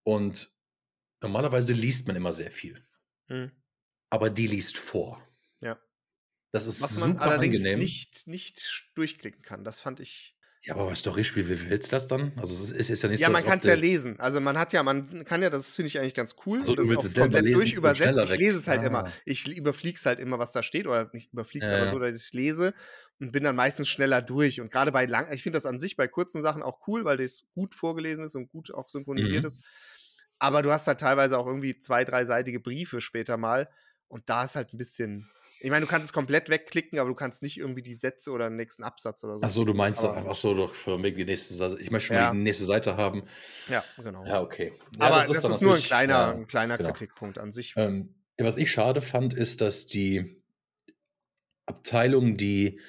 und 0.04 0.51
normalerweise 1.22 1.74
liest 1.74 2.08
man 2.08 2.16
immer 2.16 2.34
sehr 2.34 2.51
viel. 2.51 2.84
Mhm. 3.30 3.51
Aber 4.10 4.30
die 4.30 4.48
liest 4.48 4.78
vor. 4.78 5.22
Ja. 6.53 6.60
Das 6.60 6.67
ist 6.67 6.81
Was 6.81 6.98
man 6.98 7.17
allerdings 7.17 7.58
angenehm. 7.58 7.79
nicht, 7.79 8.27
nicht 8.27 8.89
durchklicken 8.96 9.41
kann. 9.41 9.63
Das 9.63 9.79
fand 9.79 10.00
ich. 10.00 10.36
Ja, 10.63 10.75
aber 10.75 10.86
bei 10.86 10.93
Storyspiel, 10.96 11.50
wie 11.50 11.70
willst 11.72 11.88
du 11.88 11.91
das 11.96 12.05
dann? 12.05 12.34
Also 12.38 12.53
es 12.53 12.62
ist, 12.62 12.72
es 12.74 12.89
ist 12.91 13.01
ja 13.01 13.10
nicht 13.10 13.20
Ja, 13.20 13.27
so, 13.27 13.31
man 13.31 13.38
als 13.38 13.46
ob 13.46 13.50
kann 13.50 13.60
es 13.60 13.65
ja 13.65 13.74
lesen. 13.74 14.20
Also 14.20 14.39
man 14.41 14.60
hat 14.60 14.74
ja, 14.74 14.84
man 14.84 15.25
kann 15.25 15.41
ja, 15.41 15.50
das 15.50 15.74
finde 15.75 15.88
ich 15.88 15.98
eigentlich 15.98 16.13
ganz 16.13 16.36
cool. 16.46 16.60
Ach 16.62 16.65
so, 16.65 16.74
und 16.74 16.77
du 16.77 16.84
das 16.84 16.91
ist 16.91 16.91
willst 16.91 17.05
auch 17.05 17.10
es 17.10 17.22
komplett 17.24 17.46
lesen 17.46 18.24
Ich 18.34 18.38
lese 18.38 18.58
es 18.60 18.67
halt 18.67 18.81
Ah. 18.81 18.86
immer. 18.86 19.12
Ich 19.25 19.48
überflieg's 19.48 20.05
halt 20.05 20.20
immer, 20.20 20.38
was 20.38 20.51
da 20.51 20.62
steht. 20.62 20.86
Oder 20.86 21.10
nicht 21.13 21.34
überflieg's, 21.34 21.65
Ja, 21.65 21.77
aber 21.77 21.86
ja. 21.86 21.91
so, 21.91 21.98
dass 21.98 22.15
ich 22.15 22.31
lese 22.34 22.75
und 23.20 23.31
bin 23.31 23.43
dann 23.43 23.55
meistens 23.55 23.88
schneller 23.89 24.22
durch. 24.22 24.62
Und 24.62 24.72
gerade 24.72 24.91
bei 24.91 25.05
lang, 25.08 25.31
ich 25.34 25.41
finde 25.41 25.58
das 25.58 25.65
an 25.65 25.79
sich 25.79 25.96
bei 25.96 26.08
kurzen 26.08 26.43
Sachen 26.43 26.62
auch 26.62 26.86
cool, 26.88 27.05
weil 27.05 27.17
das 27.17 27.46
gut 27.55 27.74
vorgelesen 27.74 28.24
ist 28.24 28.36
und 28.36 28.50
gut 28.50 28.72
auch 28.72 28.88
synchronisiert 28.88 29.41
Mhm. 29.41 29.48
ist. 29.48 29.62
Aber 30.38 30.62
du 30.62 30.72
hast 30.72 30.86
halt 30.86 31.00
teilweise 31.00 31.39
auch 31.39 31.48
irgendwie 31.48 31.79
zwei, 31.79 32.03
dreiseitige 32.03 32.60
Briefe 32.60 33.01
später 33.01 33.38
mal. 33.38 33.67
Und 34.10 34.29
da 34.29 34.43
ist 34.43 34.55
halt 34.55 34.74
ein 34.74 34.77
bisschen. 34.77 35.27
Ich 35.63 35.70
meine, 35.70 35.86
du 35.86 35.89
kannst 35.89 36.06
es 36.06 36.13
komplett 36.13 36.50
wegklicken, 36.50 36.98
aber 36.98 37.10
du 37.10 37.15
kannst 37.15 37.44
nicht 37.44 37.58
irgendwie 37.58 37.84
die 37.84 37.94
Sätze 37.94 38.32
oder 38.32 38.50
den 38.50 38.56
nächsten 38.58 38.84
Absatz 38.84 39.24
oder 39.24 39.38
so. 39.38 39.46
Ach 39.46 39.50
so, 39.51 39.63
du 39.63 39.74
meinst, 39.75 40.03
Aber- 40.03 40.25
ach 40.30 40.36
so, 40.36 40.53
doch, 40.56 40.74
von 40.74 41.03
wegen 41.03 41.18
die 41.18 41.25
nächste 41.25 41.53
Seite. 41.53 41.77
Ich 41.80 41.91
möchte 41.91 42.08
schon 42.08 42.15
Ja. 42.15 42.32
mal 42.34 42.38
die 42.38 42.44
nächste 42.44 42.65
Seite 42.65 42.98
haben. 42.98 43.24
Ja, 43.70 43.84
genau. 44.03 44.25
Ja, 44.25 44.41
okay. 44.41 44.74
Ja, 45.00 45.06
aber 45.08 45.27
das 45.27 45.38
ist, 45.38 45.44
dann 45.44 45.60
nur 45.62 45.75
ein 45.75 45.82
kleiner, 45.82 46.13
ja, 46.13 46.32
ein 46.32 46.48
kleiner 46.48 46.77
genau. 46.77 46.89
Kritikpunkt 46.89 47.38
an 47.38 47.51
sich. 47.51 47.74
Ähm, 47.77 48.15
was 48.38 48.58
ich 48.58 48.72
schade 48.72 49.01
fand, 49.03 49.36
ist, 49.36 49.62
dass 49.62 49.86
die 49.86 50.41
Abteilung, 51.65 52.38
die 52.38 52.80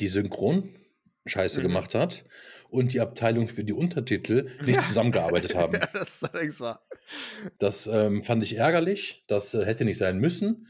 die 0.00 0.08
Synchron-Scheiße 0.08 1.60
Mhm. 1.60 1.62
gemacht 1.62 1.94
hat 1.94 2.24
und 2.68 2.92
die 2.92 3.00
Abteilung 3.00 3.48
für 3.48 3.64
die 3.64 3.72
Untertitel 3.72 4.50
nicht 4.64 4.82
zusammengearbeitet 4.82 5.54
haben. 5.54 5.74
ja, 5.74 5.86
das 5.92 6.16
ist 6.22 6.24
allerdings 6.24 6.60
wahr. 6.60 6.86
Das 7.58 7.86
ähm, 7.86 8.24
fand 8.24 8.42
ich 8.42 8.56
ärgerlich. 8.56 9.24
Das 9.28 9.54
äh, 9.54 9.64
hätte 9.64 9.84
nicht 9.84 9.98
sein 9.98 10.18
müssen. 10.18 10.66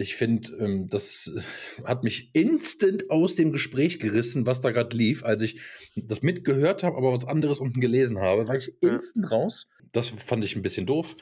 Ich 0.00 0.14
finde, 0.14 0.52
ähm, 0.58 0.88
das 0.88 1.32
hat 1.84 2.04
mich 2.04 2.34
instant 2.34 3.10
aus 3.10 3.34
dem 3.34 3.52
Gespräch 3.52 3.98
gerissen, 3.98 4.46
was 4.46 4.60
da 4.60 4.70
gerade 4.70 4.96
lief, 4.96 5.24
als 5.24 5.42
ich 5.42 5.60
das 5.96 6.22
mitgehört 6.22 6.82
habe, 6.82 6.96
aber 6.96 7.12
was 7.12 7.24
anderes 7.24 7.60
unten 7.60 7.80
gelesen 7.80 8.18
habe, 8.18 8.48
war 8.48 8.56
ich 8.56 8.72
instant 8.82 9.30
raus. 9.30 9.68
Das 9.92 10.08
fand 10.08 10.44
ich 10.44 10.56
ein 10.56 10.62
bisschen 10.62 10.86
doof. 10.86 11.16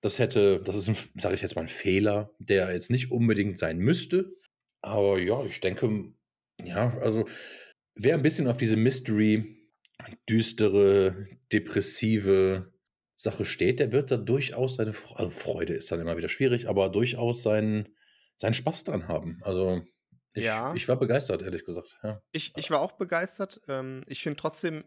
Das 0.00 0.18
hätte, 0.18 0.62
das 0.62 0.76
ist 0.76 0.88
ein, 0.88 0.96
sage 1.20 1.34
ich 1.34 1.42
jetzt 1.42 1.56
mal, 1.56 1.62
ein 1.62 1.68
Fehler, 1.68 2.30
der 2.38 2.72
jetzt 2.72 2.90
nicht 2.90 3.10
unbedingt 3.10 3.58
sein 3.58 3.78
müsste. 3.78 4.32
Aber 4.80 5.18
ja, 5.18 5.44
ich 5.44 5.60
denke, 5.60 6.12
ja, 6.64 6.96
also 7.00 7.26
wer 7.94 8.14
ein 8.14 8.22
bisschen 8.22 8.46
auf 8.46 8.56
diese 8.56 8.76
Mystery, 8.76 9.56
düstere, 10.28 11.26
depressive 11.52 12.72
Sache 13.16 13.44
steht, 13.44 13.80
der 13.80 13.92
wird 13.92 14.10
da 14.10 14.16
durchaus 14.16 14.76
seine 14.76 14.94
also 15.14 15.30
Freude 15.30 15.74
ist 15.74 15.92
dann 15.92 16.00
immer 16.00 16.16
wieder 16.16 16.30
schwierig, 16.30 16.68
aber 16.68 16.88
durchaus 16.88 17.42
seinen, 17.42 17.88
seinen 18.40 18.54
Spaß 18.54 18.84
dran 18.84 19.06
haben. 19.08 19.38
Also 19.42 19.82
ich, 20.32 20.44
Ja. 20.44 20.74
ich 20.74 20.88
war 20.88 20.96
begeistert, 20.96 21.42
ehrlich 21.42 21.64
gesagt. 21.64 21.98
Ja. 22.02 22.22
Ich, 22.32 22.56
ich 22.56 22.70
war 22.70 22.80
auch 22.80 22.92
begeistert. 22.92 23.60
Ähm, 23.68 24.02
ich 24.06 24.22
finde 24.22 24.36
trotzdem 24.38 24.84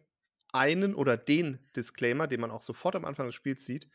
einen 0.52 0.96
oder 0.96 1.18
den 1.18 1.60
Disclaimer, 1.76 2.28
den 2.28 2.42
man 2.42 2.52
auch 2.52 2.62
sofort 2.62 2.96
am 2.96 3.06
Anfang 3.06 3.28
des 3.28 3.36
Spiels 3.36 3.66
sieht, 3.66 3.88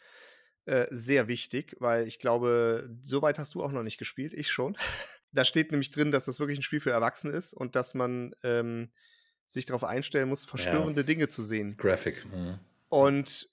äh, 0.67 0.87
sehr 0.91 1.29
wichtig, 1.29 1.77
weil 1.79 2.07
ich 2.07 2.19
glaube, 2.19 2.88
so 3.03 3.23
weit 3.23 3.38
hast 3.38 3.55
du 3.55 3.62
auch 3.62 3.73
noch 3.73 3.83
nicht 3.83 3.99
gespielt, 3.99 4.33
ich 4.35 4.50
schon. 4.50 4.77
Da 5.31 5.45
steht 5.45 5.73
nämlich 5.73 5.91
drin, 5.91 6.11
dass 6.11 6.25
das 6.25 6.41
wirklich 6.41 6.59
ein 6.59 6.62
Spiel 6.62 6.81
für 6.81 6.91
Erwachsene 6.91 7.35
ist 7.35 7.53
und 7.53 7.77
dass 7.77 7.93
man 7.93 8.35
ähm, 8.45 8.91
sich 9.47 9.67
darauf 9.67 9.85
einstellen 9.85 10.31
muss, 10.31 10.47
verstörende 10.47 11.05
Dinge 11.05 11.29
zu 11.29 11.43
sehen. 11.43 11.77
Graphic. 11.77 12.25
Mhm. 12.25 12.59
Und 12.88 13.50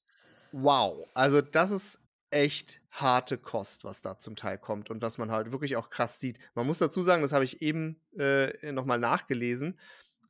wow, 0.53 1.05
also 1.13 1.41
das 1.41 1.71
ist 1.71 1.99
echt 2.31 2.81
harte 2.91 3.37
Kost, 3.37 3.83
was 3.83 4.01
da 4.01 4.19
zum 4.19 4.35
Teil 4.35 4.57
kommt 4.57 4.89
und 4.89 5.01
was 5.01 5.17
man 5.17 5.31
halt 5.31 5.51
wirklich 5.51 5.75
auch 5.75 5.89
krass 5.89 6.19
sieht. 6.19 6.39
Man 6.53 6.65
muss 6.65 6.79
dazu 6.79 7.01
sagen, 7.01 7.21
das 7.21 7.33
habe 7.33 7.45
ich 7.45 7.61
eben 7.61 8.01
äh, 8.17 8.71
nochmal 8.71 8.99
nachgelesen. 8.99 9.79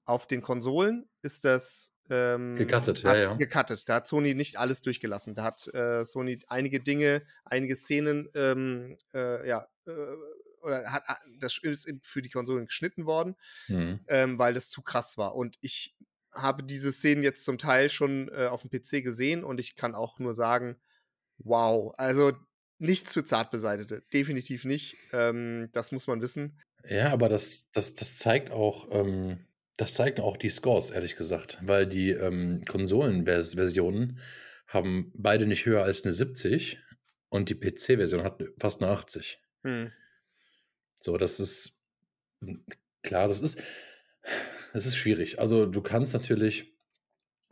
Auf 0.04 0.28
den 0.28 0.42
Konsolen 0.42 1.10
ist 1.24 1.46
das 1.46 1.94
ähm, 2.10 2.56
Gecuttet, 2.56 3.02
ja, 3.02 3.16
ja. 3.16 3.34
gecuttet. 3.34 3.90
Da 3.90 3.96
hat 3.96 4.08
Sony 4.08 4.36
nicht 4.36 4.58
alles 4.58 4.82
durchgelassen. 4.82 5.34
Da 5.34 5.44
hat 5.44 5.74
äh, 5.74 6.06
Sony 6.06 6.40
einige 6.48 6.80
Dinge, 6.80 7.24
einige 7.44 7.76
Szenen, 7.76 8.30
ähm, 8.36 8.98
äh, 9.14 9.48
ja, 9.48 9.66
äh, 9.88 9.92
oder 10.62 10.92
hat 10.92 11.04
das 11.40 11.58
ist 11.62 11.92
für 12.04 12.22
die 12.22 12.30
Konsolen 12.30 12.66
geschnitten 12.66 13.06
worden 13.06 13.36
Mhm. 13.68 14.00
ähm, 14.08 14.40
weil 14.40 14.54
das 14.54 14.70
zu 14.70 14.82
krass 14.82 15.18
war. 15.18 15.36
Und 15.36 15.58
ich 15.62 15.96
habe 16.34 16.64
diese 16.64 16.92
Szenen 16.92 17.24
jetzt 17.24 17.46
zum 17.46 17.58
Teil 17.58 17.90
schon 17.90 18.30
äh, 18.30 18.48
auf 18.48 18.62
dem 18.62 18.70
PC 18.70 19.04
gesehen 19.04 19.44
und 19.44 19.60
ich 19.60 19.76
kann 19.76 19.96
auch 19.96 20.20
nur 20.20 20.34
sagen, 20.34 20.78
wow, 21.38 21.94
also 21.98 22.34
nichts 22.80 23.14
für 23.14 23.24
Zartbeseitete, 23.24 24.04
definitiv 24.14 24.66
nicht. 24.66 24.98
Ähm, 25.14 25.70
das 25.72 25.92
muss 25.92 26.08
man 26.08 26.22
wissen. 26.22 26.60
Ja, 26.88 27.12
aber 27.12 27.30
das, 27.30 27.70
das, 27.72 27.96
das 27.96 28.18
zeigt 28.18 28.52
auch, 28.52 28.90
ähm, 28.92 29.46
das 29.78 29.94
zeigen 29.94 30.22
auch 30.22 30.38
die 30.38 30.50
Scores, 30.50 30.92
ehrlich 30.92 31.16
gesagt, 31.16 31.58
weil 31.62 31.86
die 31.86 32.12
ähm, 32.12 32.62
Konsolenversionen 32.68 34.20
haben 34.68 35.12
beide 35.16 35.46
nicht 35.46 35.66
höher 35.66 35.84
als 35.84 36.04
eine 36.04 36.14
70 36.14 36.80
und 37.30 37.50
die 37.50 37.56
PC-Version 37.56 38.24
hat 38.24 38.44
fast 38.60 38.82
eine 38.82 38.92
80. 38.92 39.42
Hm. 39.64 39.92
So, 41.02 41.18
das 41.18 41.40
ist 41.40 41.78
klar, 43.04 43.28
das 43.28 43.42
ist, 43.42 43.62
das 44.74 44.86
ist 44.86 44.96
schwierig. 44.96 45.40
Also 45.40 45.66
du 45.66 45.82
kannst 45.82 46.14
natürlich, 46.14 46.74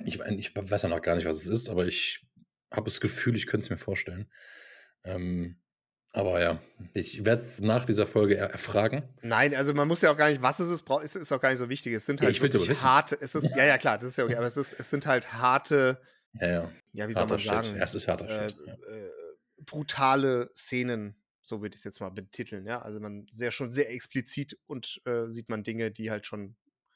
ich, 0.05 0.19
ich 0.19 0.55
weiß 0.55 0.83
ja 0.83 0.89
noch 0.89 1.01
gar 1.01 1.15
nicht, 1.15 1.25
was 1.25 1.37
es 1.37 1.47
ist, 1.47 1.69
aber 1.69 1.87
ich 1.87 2.25
habe 2.73 2.85
das 2.89 2.99
Gefühl, 2.99 3.35
ich 3.35 3.47
könnte 3.47 3.65
es 3.65 3.69
mir 3.69 3.77
vorstellen. 3.77 4.29
Ähm, 5.03 5.57
aber 6.11 6.39
ja, 6.41 6.61
ich 6.93 7.25
werde 7.25 7.41
es 7.43 7.59
nach 7.59 7.85
dieser 7.85 8.05
Folge 8.05 8.35
er 8.37 8.51
erfragen. 8.51 9.03
Nein, 9.23 9.55
also 9.55 9.73
man 9.73 9.87
muss 9.87 10.01
ja 10.01 10.11
auch 10.11 10.17
gar 10.17 10.29
nicht, 10.29 10.41
was 10.43 10.59
es 10.59 10.69
ist, 10.69 10.87
ist, 11.03 11.15
ist 11.15 11.31
auch 11.31 11.39
gar 11.41 11.49
nicht 11.49 11.57
so 11.59 11.69
wichtig. 11.69 11.93
Es 11.93 12.05
sind 12.05 12.19
Ja, 12.19 12.27
halt 12.27 12.35
aber 12.39 12.53
wirklich 12.53 12.83
harte, 12.83 13.17
es 13.19 13.33
ist, 13.33 13.43
ja, 13.55 13.65
ja, 13.65 13.77
klar, 13.79 13.97
das 13.97 14.09
ist 14.09 14.17
ja 14.17 14.25
okay, 14.25 14.35
aber 14.35 14.45
es, 14.45 14.55
ist, 14.57 14.79
es 14.79 14.89
sind 14.91 15.05
halt 15.07 15.33
harte 15.33 15.99
Ja, 16.33 16.47
ja. 16.47 16.71
ja, 16.91 17.07
wie 17.09 17.13
soll 17.13 17.21
Harter 17.23 17.33
man 17.33 17.39
Shit. 17.39 17.49
sagen, 17.51 17.75
Ja, 17.77 17.83
es 17.83 17.95
ist 17.95 18.07
harter 18.07 18.25
äh, 18.25 18.49
Shit. 18.49 18.59
Ja. 18.65 18.73
äh, 18.73 19.09
brutale 19.65 20.49
Szenen, 20.53 21.15
so 21.41 21.61
würde 21.61 21.73
ich 21.73 21.79
es 21.79 21.83
jetzt 21.83 21.99
mal 21.99 22.09
betiteln, 22.11 22.67
ja. 22.67 22.79
Also 22.81 22.99
man 22.99 23.25
sehr 23.31 23.49
schon 23.51 23.71
sehr 23.71 23.91
explizit 23.91 24.57
und 24.67 25.01
äh, 25.05 25.25
sieht 25.27 25.49
man 25.49 25.63
Dinge, 25.63 25.89
die 25.89 26.11
halt 26.11 26.27
schon 26.27 26.55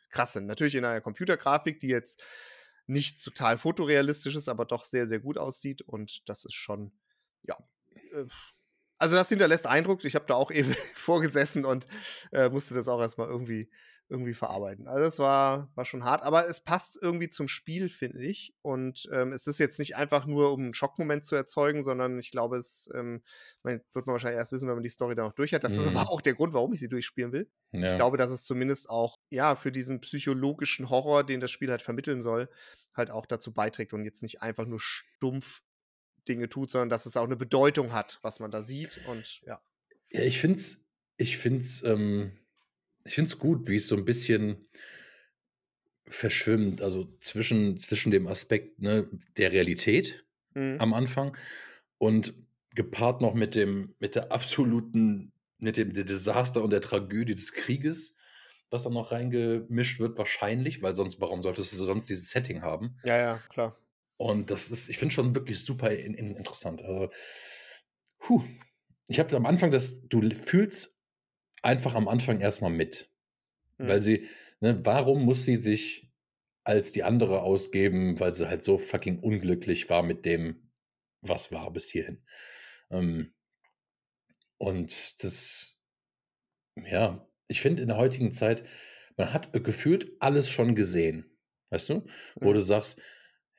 krass 0.10 0.34
sind. 0.34 0.46
Natürlich 0.46 0.76
in 0.76 0.86
einer 0.86 1.02
Computergrafik, 1.02 1.80
die 1.80 1.88
jetzt 1.88 2.22
nicht 2.88 3.24
total 3.24 3.58
fotorealistisch 3.58 4.36
ist, 4.36 4.50
aber 4.50 4.66
doch 4.66 4.84
sehr, 4.84 5.08
sehr 5.08 5.20
gut 5.20 5.38
aussieht. 5.38 5.82
Und 5.82 6.28
das 6.30 6.46
ist 6.46 6.56
schon, 6.56 6.92
ja. 7.44 7.58
Äh, 8.14 8.26
also 8.98 9.16
das 9.16 9.30
hinterlässt 9.30 9.68
Eindruck. 9.68 10.04
Ich 10.06 10.16
habe 10.16 10.26
da 10.26 10.34
auch 10.34 10.50
eben 10.52 10.74
vorgesessen 10.96 11.66
und 11.66 11.88
äh, 12.32 12.50
musste 12.50 12.74
das 12.74 12.88
auch 12.88 13.00
erstmal 13.00 13.28
irgendwie 13.28 13.70
irgendwie 14.10 14.34
verarbeiten. 14.34 14.88
Also 14.88 15.02
das 15.04 15.20
war, 15.20 15.70
war 15.76 15.84
schon 15.86 16.04
hart, 16.06 16.24
aber 16.24 16.48
es 16.48 16.62
passt 16.62 16.98
irgendwie 17.02 17.30
zum 17.30 17.48
Spiel, 17.48 17.90
finde 17.90 18.24
ich. 18.24 18.56
Und 18.62 19.10
ähm, 19.12 19.34
es 19.34 19.48
ist 19.48 19.60
jetzt 19.60 19.80
nicht 19.80 19.96
einfach 19.98 20.26
nur, 20.26 20.54
um 20.54 20.62
einen 20.62 20.74
Schockmoment 20.74 21.26
zu 21.26 21.36
erzeugen, 21.36 21.84
sondern 21.84 22.18
ich 22.18 22.32
glaube, 22.32 22.58
es 22.58 22.90
ähm, 22.96 23.22
man, 23.64 23.82
wird 23.94 24.06
man 24.06 24.14
wahrscheinlich 24.14 24.38
erst 24.38 24.52
wissen, 24.54 24.68
wenn 24.68 24.76
man 24.76 24.84
die 24.84 24.90
Story 24.90 25.16
dann 25.16 25.28
auch 25.28 25.34
durch 25.34 25.54
hat. 25.54 25.64
Das 25.66 25.74
ist 25.74 25.90
Mhm. 25.90 25.98
aber 25.98 26.10
auch 26.10 26.22
der 26.22 26.36
Grund, 26.36 26.54
warum 26.54 26.72
ich 26.74 26.80
sie 26.80 26.88
durchspielen 26.90 27.32
will. 27.34 27.50
Ich 27.72 27.82
Ja. 27.82 27.96
glaube, 27.98 28.16
dass 28.18 28.32
es 28.32 28.44
zumindest 28.44 28.90
auch, 28.90 29.20
ja, 29.30 29.56
für 29.58 29.72
diesen 29.74 30.00
psychologischen 30.00 30.90
Horror, 30.90 31.26
den 31.26 31.40
das 31.42 31.52
Spiel 31.52 31.70
halt 31.70 31.82
vermitteln 31.82 32.22
soll, 32.22 32.50
halt 32.96 33.12
auch 33.12 33.26
dazu 33.26 33.54
beiträgt 33.54 33.94
und 33.94 34.06
jetzt 34.06 34.22
nicht 34.24 34.42
einfach 34.42 34.66
nur 34.66 34.80
stumpf 34.80 35.62
Dinge 36.28 36.50
tut, 36.50 36.72
sondern 36.72 36.90
dass 36.90 37.06
es 37.06 37.18
auch 37.18 37.24
eine 37.26 37.36
Bedeutung 37.38 37.94
hat, 37.94 38.20
was 38.22 38.40
man 38.40 38.52
da 38.52 38.62
sieht. 38.62 39.00
Und 39.08 39.42
ja. 39.46 39.62
Ja, 40.12 40.22
ich 40.22 40.40
finde 40.40 40.58
es 40.58 40.84
ich 41.18 41.38
find's, 41.38 41.84
ähm, 41.84 42.32
ich 43.08 43.16
find's 43.16 43.38
gut, 43.40 43.68
wie 43.70 43.78
es 43.78 43.88
so 43.88 43.96
ein 43.98 44.06
bisschen 44.06 44.66
verschwimmt, 46.08 46.82
also 46.82 47.06
zwischen 47.20 47.78
zwischen 47.78 48.12
dem 48.12 48.28
Aspekt, 48.28 48.82
ne, 48.82 49.10
der 49.38 49.52
Realität 49.52 50.26
Mhm. 50.56 50.78
am 50.78 50.94
Anfang 50.94 51.36
und 51.98 52.34
gepaart 52.76 53.22
noch 53.22 53.34
mit 53.34 53.56
dem 53.56 53.96
mit 54.00 54.16
der 54.16 54.32
absoluten 54.32 55.34
mit 55.58 55.78
dem 55.78 55.92
De 55.94 56.04
Desaster 56.06 56.64
und 56.64 56.72
der 56.72 56.82
Tragödie 56.82 57.36
des 57.36 57.52
Krieges, 57.54 58.16
was 58.70 58.84
dann 58.84 58.94
noch 58.94 59.12
reingemischt 59.12 60.00
wird 60.00 60.18
wahrscheinlich, 60.18 60.82
weil 60.82 60.96
sonst 60.96 61.20
warum 61.22 61.42
solltest 61.42 61.74
du 61.74 61.78
sonst 61.78 62.10
dieses 62.10 62.30
Setting 62.30 62.62
haben? 62.62 62.98
Ja, 63.04 63.18
ja, 63.18 63.40
klar. 63.50 63.78
Und 64.18 64.50
das 64.52 64.72
ist 64.72 64.90
ich 64.90 64.98
finde 64.98 65.14
schon 65.14 65.36
wirklich 65.36 65.60
super 65.64 65.92
in 65.92 66.14
in 66.16 66.36
interessant. 66.36 66.82
Also, 66.82 67.10
puh, 68.20 68.44
ich 69.08 69.20
habe 69.20 69.36
am 69.36 69.46
Anfang 69.46 69.72
das 69.72 70.08
du 70.08 70.22
fühlst 70.32 70.97
einfach 71.68 71.96
am 71.96 72.08
Anfang 72.10 72.42
erst 72.42 72.62
mal 72.64 72.70
mit, 72.72 73.12
weil 73.82 74.02
Mhm. 74.02 74.04
sie 74.04 74.28
ne, 74.62 74.86
warum 74.86 75.24
muss 75.26 75.46
sie 75.46 75.58
sich 75.58 76.12
als 76.66 76.92
die 76.94 77.04
andere 77.04 77.42
ausgeben, 77.44 78.20
weil 78.20 78.34
sie 78.36 78.50
halt 78.50 78.64
so 78.64 78.78
fucking 78.80 79.20
unglücklich 79.22 79.90
war 79.90 80.04
mit 80.04 80.26
dem, 80.26 80.72
was 81.22 81.52
war 81.52 81.72
bis 81.74 81.90
hierhin. 81.92 82.24
Ähm 82.92 83.34
und 84.60 85.24
das 85.24 85.78
ja, 86.76 87.24
ich 87.48 87.62
finde 87.62 87.82
in 87.82 87.88
der 87.90 87.98
heutigen 87.98 88.32
Zeit, 88.32 88.64
man 89.18 89.34
hat, 89.34 89.52
gefühlt 89.64 90.12
alles 90.20 90.50
schon 90.50 90.76
gesehen, 90.76 91.38
weißt 91.72 91.90
du? 91.90 92.06
Wo 92.42 92.54
Mhm. 92.54 92.54
du 92.54 92.60
sagst: 92.62 93.00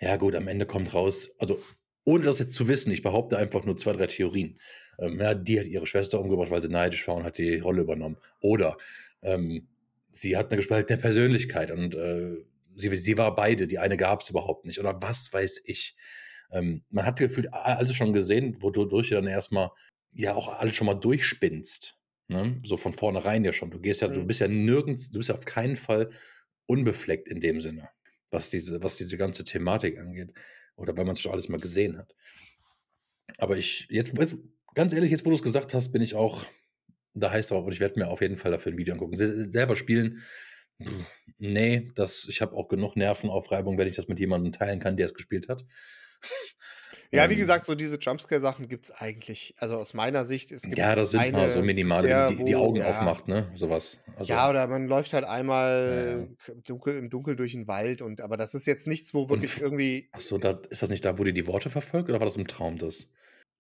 „Ja 0.01 0.17
gut, 0.17 0.35
am 0.35 0.49
Ende 0.49 0.67
kommt 0.67 0.95
raus“ 0.95 1.35
also, 1.39 1.61
ohne 2.05 2.25
das 2.25 2.39
jetzt 2.39 2.55
zu 2.55 2.69
wissen, 2.69 2.93
ich 2.93 3.03
behaupte 3.03 3.37
einfach 3.39 3.65
nur 3.65 3.77
2, 3.77 3.93
3 3.93 4.07
Theorien. 4.07 4.59
Ähm, 4.99 5.21
ja, 5.21 5.35
die 5.35 5.61
hat 5.61 5.67
ihre 5.67 5.87
Schwester 5.87 6.21
umgebracht, 6.21 6.51
weil 6.51 6.63
sie 6.63 6.69
neidisch 6.71 7.07
war 7.09 7.17
und 7.17 7.25
hat 7.25 7.39
die 7.39 7.59
Rolle 7.59 7.83
übernommen. 7.83 8.17
Oder, 8.41 8.77
ähm, 9.23 9.69
sie 10.13 10.37
hat 10.37 10.51
'ne 10.51 10.57
gespaltene 10.57 10.99
Persönlichkeit 11.01 11.71
und, 11.71 11.95
äh, 11.95 12.37
sie 12.75 12.95
sie 12.97 13.19
war 13.19 13.35
beide, 13.37 13.67
die 13.69 13.79
eine 13.79 13.97
gab's 13.97 14.31
überhaupt 14.31 14.67
nicht 14.67 14.79
oder 14.81 15.01
was 15.03 15.33
weiß 15.33 15.63
ich. 15.65 15.97
Ähm, 16.53 16.83
man 16.91 17.05
hat 17.07 17.19
gefühlt 17.19 17.53
alles 17.53 17.95
schon 17.95 18.13
gesehen, 18.13 18.57
wodurch 18.61 19.09
du 19.11 19.15
dann 19.17 19.27
erst 19.27 19.53
mal 19.53 19.71
ja 20.15 20.35
auch 20.35 20.59
alles 20.59 20.75
schon 20.75 20.87
mal 20.87 20.95
durchspinnst, 20.95 21.97
ne? 22.29 22.59
So 22.65 22.77
von 22.77 22.93
vornherein 22.93 23.45
ja 23.45 23.53
schon. 23.53 23.71
Du 23.71 23.81
gehst 23.81 24.01
ja 24.03 24.09
du 24.09 24.25
Mhm. 24.25 24.27
bist 24.27 24.41
ja 24.41 24.49
nirgends 24.49 25.11
du 25.11 25.19
bist 25.19 25.29
ja 25.31 25.35
auf 25.35 25.45
keinen 25.45 25.77
Fall 25.77 26.11
unbefleckt 26.67 27.29
in 27.29 27.41
dem 27.41 27.61
Sinne, 27.61 27.91
was 28.31 28.51
diese 28.51 28.83
was 28.83 28.97
diese 28.97 29.17
ganze 29.19 29.45
Thematik 29.45 29.99
angeht 29.99 30.33
oder 30.77 30.97
weil 30.97 31.05
man's 31.05 31.21
schon 31.21 31.33
alles 31.33 31.49
mal 31.49 31.61
gesehen 31.61 31.99
hat. 31.99 32.15
Aber 33.39 33.57
ich 33.57 33.87
jetzt 33.91 34.17
jetzt 34.19 34.39
ganz 34.79 34.93
ehrlich, 34.95 35.11
jetzt 35.11 35.27
wo 35.27 35.31
du's 35.31 35.43
gesagt 35.43 35.75
hast, 35.75 35.93
bin 35.93 36.03
ich 36.03 36.15
auch 36.15 36.47
da 37.15 37.31
heiß 37.33 37.49
drauf 37.49 37.67
und 37.67 37.73
ich 37.73 37.81
werde 37.81 37.99
mir 38.01 38.09
auf 38.09 38.23
jeden 38.23 38.39
Fall 38.39 38.53
dafür 38.53 38.73
'n 38.73 38.79
Video 38.79 38.95
angucken. 38.95 39.17
Se 39.17 39.51
selber 39.51 39.77
spielen, 39.77 40.23
ne, 41.39 41.93
das 41.97 42.27
ich 42.31 42.43
habe 42.43 42.57
auch 42.57 42.69
genug 42.69 42.97
Nervenaufreibung, 42.97 43.79
wenn 43.79 43.89
ich 43.89 43.97
das 43.97 44.09
mit 44.09 44.21
jemandem 44.21 44.53
teilen 44.53 44.81
kann, 44.81 44.97
der 44.99 45.07
es 45.07 45.15
gespielt 45.15 45.49
hat. 45.51 45.67
Ja, 47.13 47.31
wie 47.31 47.37
Ähm 47.37 47.37
gesagt, 47.37 47.65
so 47.65 47.75
diese 47.75 47.99
Jumpscare-Sachen 47.99 48.69
gibt's 48.69 48.91
eigentlich 48.91 49.55
also 49.59 49.77
aus 49.79 49.95
meiner 49.95 50.25
Sicht, 50.27 50.53
es 50.53 50.69
gibt 50.69 50.85
Ja, 50.85 50.95
das 50.95 51.11
sind 51.13 51.31
mal 51.33 51.49
so 51.49 51.63
minimale, 51.63 52.09
wenn 52.11 52.25
die 52.25 52.45
die 52.45 52.57
Augen 52.57 52.81
ja. 52.81 52.83
aufmacht, 52.83 53.29
ne, 53.29 53.51
so 53.55 53.71
was. 53.71 54.01
Also 54.17 54.31
Ja, 54.31 54.51
oder 54.51 54.67
man 54.67 54.87
läuft 54.89 55.13
halt 55.13 55.25
Ja, 55.85 55.95
ja. 56.05 56.29
einmal 56.29 56.35
k 56.45 56.55
dunkel 56.65 56.97
im 56.99 57.09
Dunkeln 57.09 57.37
durch 57.37 57.55
'n 57.55 57.67
Wald 57.69 58.03
und 58.03 58.21
aber 58.21 58.37
das 58.37 58.53
ist 58.55 58.67
jetzt 58.67 58.87
nichts, 58.87 59.15
wo 59.15 59.31
Und 59.31 59.45
wirklich 59.45 59.45
f 59.45 59.61
irgendwie 59.61 60.11
ach 60.13 60.21
so, 60.21 60.39
da 60.39 60.53
ist 60.71 60.83
das 60.83 60.89
nicht 60.91 61.05
da, 61.05 61.19
wo 61.19 61.25
die 61.25 61.33
die 61.35 61.47
Worte 61.47 61.71
verfolgt 61.71 62.09
oder 62.09 62.19
war 62.19 62.27
das 62.27 62.37
im 62.37 62.47
Traum 62.47 62.79
das? 62.79 63.11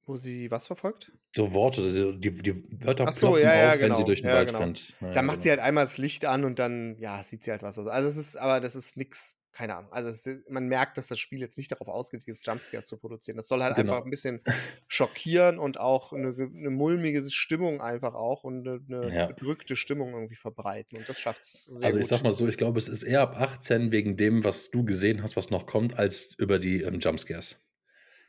Wo 0.09 0.17
sie 0.17 0.51
was 0.51 0.67
verfolgt? 0.67 1.13
So 1.37 1.53
Worte, 1.53 2.17
die 2.19 2.31
die 2.43 2.55
Wörter 2.85 3.07
Ach 3.07 3.13
so, 3.13 3.39
ja, 3.39 3.55
ja, 3.55 3.77
auf, 3.77 3.81
wenn 3.83 3.95
sie 3.95 4.05
genau. 4.05 4.05
durch 4.05 4.23
'n 4.25 4.31
Ja, 4.31 4.33
Wald 4.33 4.59
genau. 4.59 4.59
rennt. 4.59 4.97
Ja, 5.01 5.15
Dann 5.15 5.25
macht 5.27 5.43
sie 5.43 5.51
genau. 5.51 5.51
halt 5.51 5.61
einmal 5.61 5.85
das 5.85 5.99
Licht 5.99 6.25
an 6.25 6.45
und 6.45 6.59
dann, 6.59 6.97
ja, 6.99 7.23
sieht 7.23 7.45
sie 7.45 7.51
halt 7.53 7.63
was. 7.63 7.79
Also 7.79 7.91
also 7.91 8.09
es 8.09 8.17
ist 8.17 8.37
aber 8.37 8.61
das 8.61 8.75
ist 8.75 8.97
nix 8.97 9.37
keine 9.53 9.77
Ahnung. 9.77 9.93
Also 9.93 10.09
es 10.11 10.27
i 10.27 10.43
man 10.51 10.67
merkt, 10.67 10.99
dass 10.99 11.09
das 11.09 11.19
Spiel 11.19 11.41
jetzt 11.41 11.57
nicht 11.57 11.71
darauf 11.73 11.89
ausgelegt 11.89 12.29
ist, 12.29 12.45
Jumpscares 12.47 12.87
zu 12.87 12.99
produzieren. 12.99 13.37
Das 13.37 13.49
soll 13.49 13.63
halt 13.63 13.75
einfach 13.75 13.99
Genau. 13.99 14.05
'n 14.05 14.11
bisschen 14.11 14.43
schockieren 14.89 15.59
und 15.59 15.79
auch 15.81 16.13
'ne 16.13 16.35
ge 16.35 16.49
'ne 16.53 16.71
mulmige 16.71 17.23
Stimmung 17.31 17.81
einfach 17.81 18.15
auch 18.15 18.43
und 18.45 18.63
'ne 18.63 18.81
'ne 18.87 19.13
Ja. 19.13 19.29
bedrückte 19.29 19.75
Stimmung 19.77 20.13
irgendwie 20.13 20.37
verbreiten 20.37 20.97
und 20.99 21.09
das 21.09 21.19
schafft's 21.21 21.65
sehr 21.65 21.93
Also, 21.93 21.99
ich 22.01 22.09
gut. 22.09 22.09
sage 22.09 22.25
mal 22.25 22.33
so, 22.33 22.49
ich 22.49 22.57
glaube, 22.57 22.79
es 22.79 22.89
ist 22.89 23.05
eher 23.05 23.21
ab 23.21 23.37
18 23.41 23.93
wegen 23.93 24.17
dem, 24.17 24.43
was 24.43 24.71
du 24.73 24.85
gesehen 24.85 25.23
hast, 25.23 25.37
was 25.37 25.51
noch 25.51 25.65
kommt, 25.67 25.97
als 25.97 26.35
über 26.37 26.59
die, 26.59 26.83
ähm, 26.83 26.99
Jumpscares. 26.99 27.61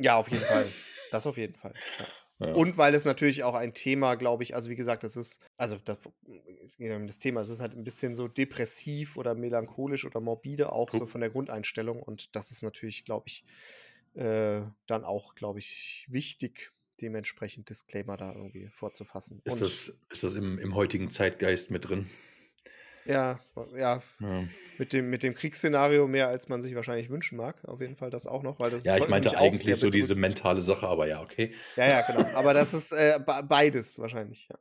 Ja, 0.02 0.16
auf 0.16 0.30
jeden 0.30 0.46
Fall. 0.46 0.72
Das 1.14 1.26
auf 1.28 1.38
jeden 1.38 1.56
Fall, 1.56 1.82
ja. 2.00 2.08
Ja. 2.40 2.56
Und 2.56 2.78
weil 2.78 2.96
es 2.96 3.06
natürlich 3.06 3.44
auch 3.44 3.54
ein 3.56 3.74
Thema, 3.76 4.16
glaube 4.16 4.44
ich 4.44 4.56
also 4.56 4.70
wie 4.72 4.76
gesagt, 4.76 5.04
das 5.04 5.16
ist 5.18 5.42
also 5.58 5.78
das 5.78 6.00
das 6.80 7.20
Thema. 7.20 7.42
Es 7.42 7.50
ist 7.50 7.62
halt 7.62 7.74
'n 7.76 7.84
bisschen 7.84 8.16
so 8.16 8.28
depressiv 8.28 9.18
oder 9.18 9.36
melancholisch 9.36 10.06
oder 10.06 10.20
morbide 10.22 10.72
auch 10.72 10.94
so 10.96 11.06
von 11.08 11.22
der 11.22 11.30
Grundeinstellung 11.32 12.02
und 12.04 12.36
das 12.36 12.52
ist 12.52 12.64
natürlich, 12.64 13.06
glaube 13.06 13.26
ich, 13.28 13.46
äh, 14.16 14.62
dann 14.88 15.04
auch, 15.06 15.36
glaube 15.36 15.60
ich, 15.60 16.08
wichtig, 16.10 16.72
dementsprechend 17.02 17.70
Disclaimer 17.70 18.18
da 18.18 18.34
irgendwie 18.34 18.70
vorzufassen. 18.70 19.42
Ist 19.46 19.62
Und 19.62 19.62
das 19.62 19.94
ist 20.10 20.24
das 20.24 20.36
im 20.36 20.58
im 20.60 20.76
heutigen 20.76 21.10
Zeitgeist 21.10 21.72
mit 21.72 21.88
drin? 21.88 22.10
Ja, 23.06 23.40
ja, 23.76 24.02
Ja. 24.20 24.50
mit 24.78 24.94
dem 24.94 25.10
mit 25.10 25.24
dem 25.24 25.36
Kriegsszenario 25.36 26.08
mehr, 26.08 26.28
als 26.30 26.50
man 26.50 26.62
sich 26.62 26.76
wahrscheinlich 26.76 27.10
wünschen 27.10 27.38
mag. 27.38 27.66
Auf 27.66 27.82
jeden 27.82 27.98
Fall 27.98 28.10
das 28.12 28.28
auch 28.28 28.44
noch, 28.44 28.60
weil 28.60 28.72
das 28.72 28.84
Ja, 28.84 28.98
ist 28.98 28.98
ich 28.98 29.08
meinte 29.10 29.38
eigentlich 29.38 29.78
so 29.80 29.90
diese 29.90 30.16
mentale 30.16 30.62
Sache, 30.62 30.88
aber 30.88 31.08
ja, 31.08 31.22
okay. 31.22 31.54
Ja, 31.78 31.88
ja, 31.88 32.02
genau. 32.02 32.30
Aber 32.32 32.54
das 32.54 32.74
ist, 32.74 32.92
äh, 32.92 33.20
be 33.26 33.44
beides 33.48 34.00
wahrscheinlich, 34.00 34.50
ja. 34.50 34.58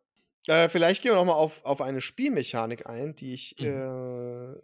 Äh, 0.64 0.68
vielleicht 0.68 1.02
gehen 1.02 1.12
wir 1.12 1.16
noch 1.16 1.24
mal 1.26 1.32
auf 1.34 1.64
auf 1.64 1.80
eine 1.82 2.00
Spielmechanik 2.00 2.86
ein, 2.86 3.14
die 3.14 3.34
ich, 3.34 3.58
Mhm. 3.58 3.58
äh 3.60 4.54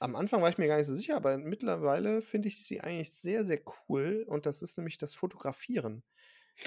am 0.00 0.16
Anfang 0.16 0.42
war 0.42 0.50
ich 0.50 0.58
mir 0.58 0.68
gar 0.68 0.78
nicht 0.78 0.86
so 0.88 0.94
sicher, 0.96 1.16
aber 1.16 1.38
mittlerweile 1.38 2.22
finde 2.22 2.48
ich 2.48 2.64
sie 2.66 2.80
eigentlich 2.82 3.12
sehr, 3.14 3.44
sehr 3.44 3.60
cool 3.88 4.24
und 4.28 4.46
das 4.46 4.62
ist 4.62 4.78
nämlich 4.78 4.98
das 4.98 5.14
Fotografieren. 5.14 6.04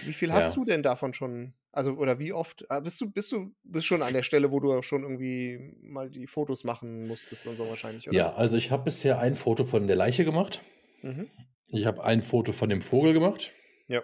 Wie 0.04 0.14
viel 0.14 0.34
hast 0.34 0.50
Ja. 0.50 0.54
du 0.56 0.66
denn 0.66 0.84
davon 0.84 1.14
schon 1.14 1.54
also 1.72 1.94
oder 1.94 2.18
wie 2.20 2.34
oft 2.34 2.70
ah, 2.72 2.80
bist 2.80 3.00
du 3.02 3.10
bist 3.12 3.32
du 3.32 3.54
bist 3.64 3.86
schon 3.86 4.02
an 4.02 4.14
der 4.14 4.24
Stelle, 4.24 4.52
wo 4.52 4.60
du 4.60 4.74
auch 4.74 4.84
schon 4.84 5.04
irgendwie 5.04 5.76
mal 5.82 6.10
die 6.10 6.28
Fotos 6.28 6.64
machen 6.64 7.08
musstest 7.08 7.46
und 7.48 7.56
so 7.58 7.68
wahrscheinlich, 7.70 8.08
oder? 8.10 8.18
Ja, 8.18 8.34
also 8.34 8.58
ich 8.58 8.72
habe 8.72 8.84
bisher 8.86 9.20
ein 9.20 9.36
Foto 9.36 9.64
von 9.66 9.88
der 9.88 9.96
Leiche 9.96 10.26
gemacht. 10.26 10.62
Mhm. 11.02 11.30
Ich 11.68 11.86
habe 11.86 12.04
ein 12.04 12.22
Foto 12.24 12.52
von 12.54 12.70
dem 12.70 12.82
Vogel 12.82 13.14
gemacht. 13.14 13.52
Ja. 13.88 14.02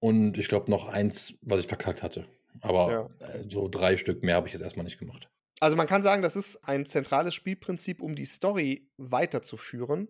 Und 0.00 0.38
ich 0.38 0.48
glaube 0.48 0.70
noch 0.70 0.88
eins, 0.88 1.38
was 1.42 1.60
ich 1.60 1.66
verkackt 1.66 2.02
hatte. 2.02 2.26
Aber, 2.60 2.90
Ja. 3.20 3.26
äh, 3.26 3.44
so 3.48 3.68
3 3.68 3.96
Stück 3.96 4.22
mehr 4.22 4.34
habe 4.36 4.46
ich 4.48 4.52
jetzt 4.52 4.62
erst 4.62 4.76
mal 4.76 4.82
nicht 4.82 4.98
gemacht. 4.98 5.28
Also, 5.60 5.76
man 5.76 5.86
kann 5.86 6.02
sagen, 6.02 6.22
das 6.22 6.34
ist 6.34 6.56
ein 6.68 6.84
zentrales 6.86 7.34
Spielprinzip, 7.34 8.02
um 8.02 8.16
die 8.16 8.24
Story 8.24 8.88
weiterzuführen, 8.96 10.08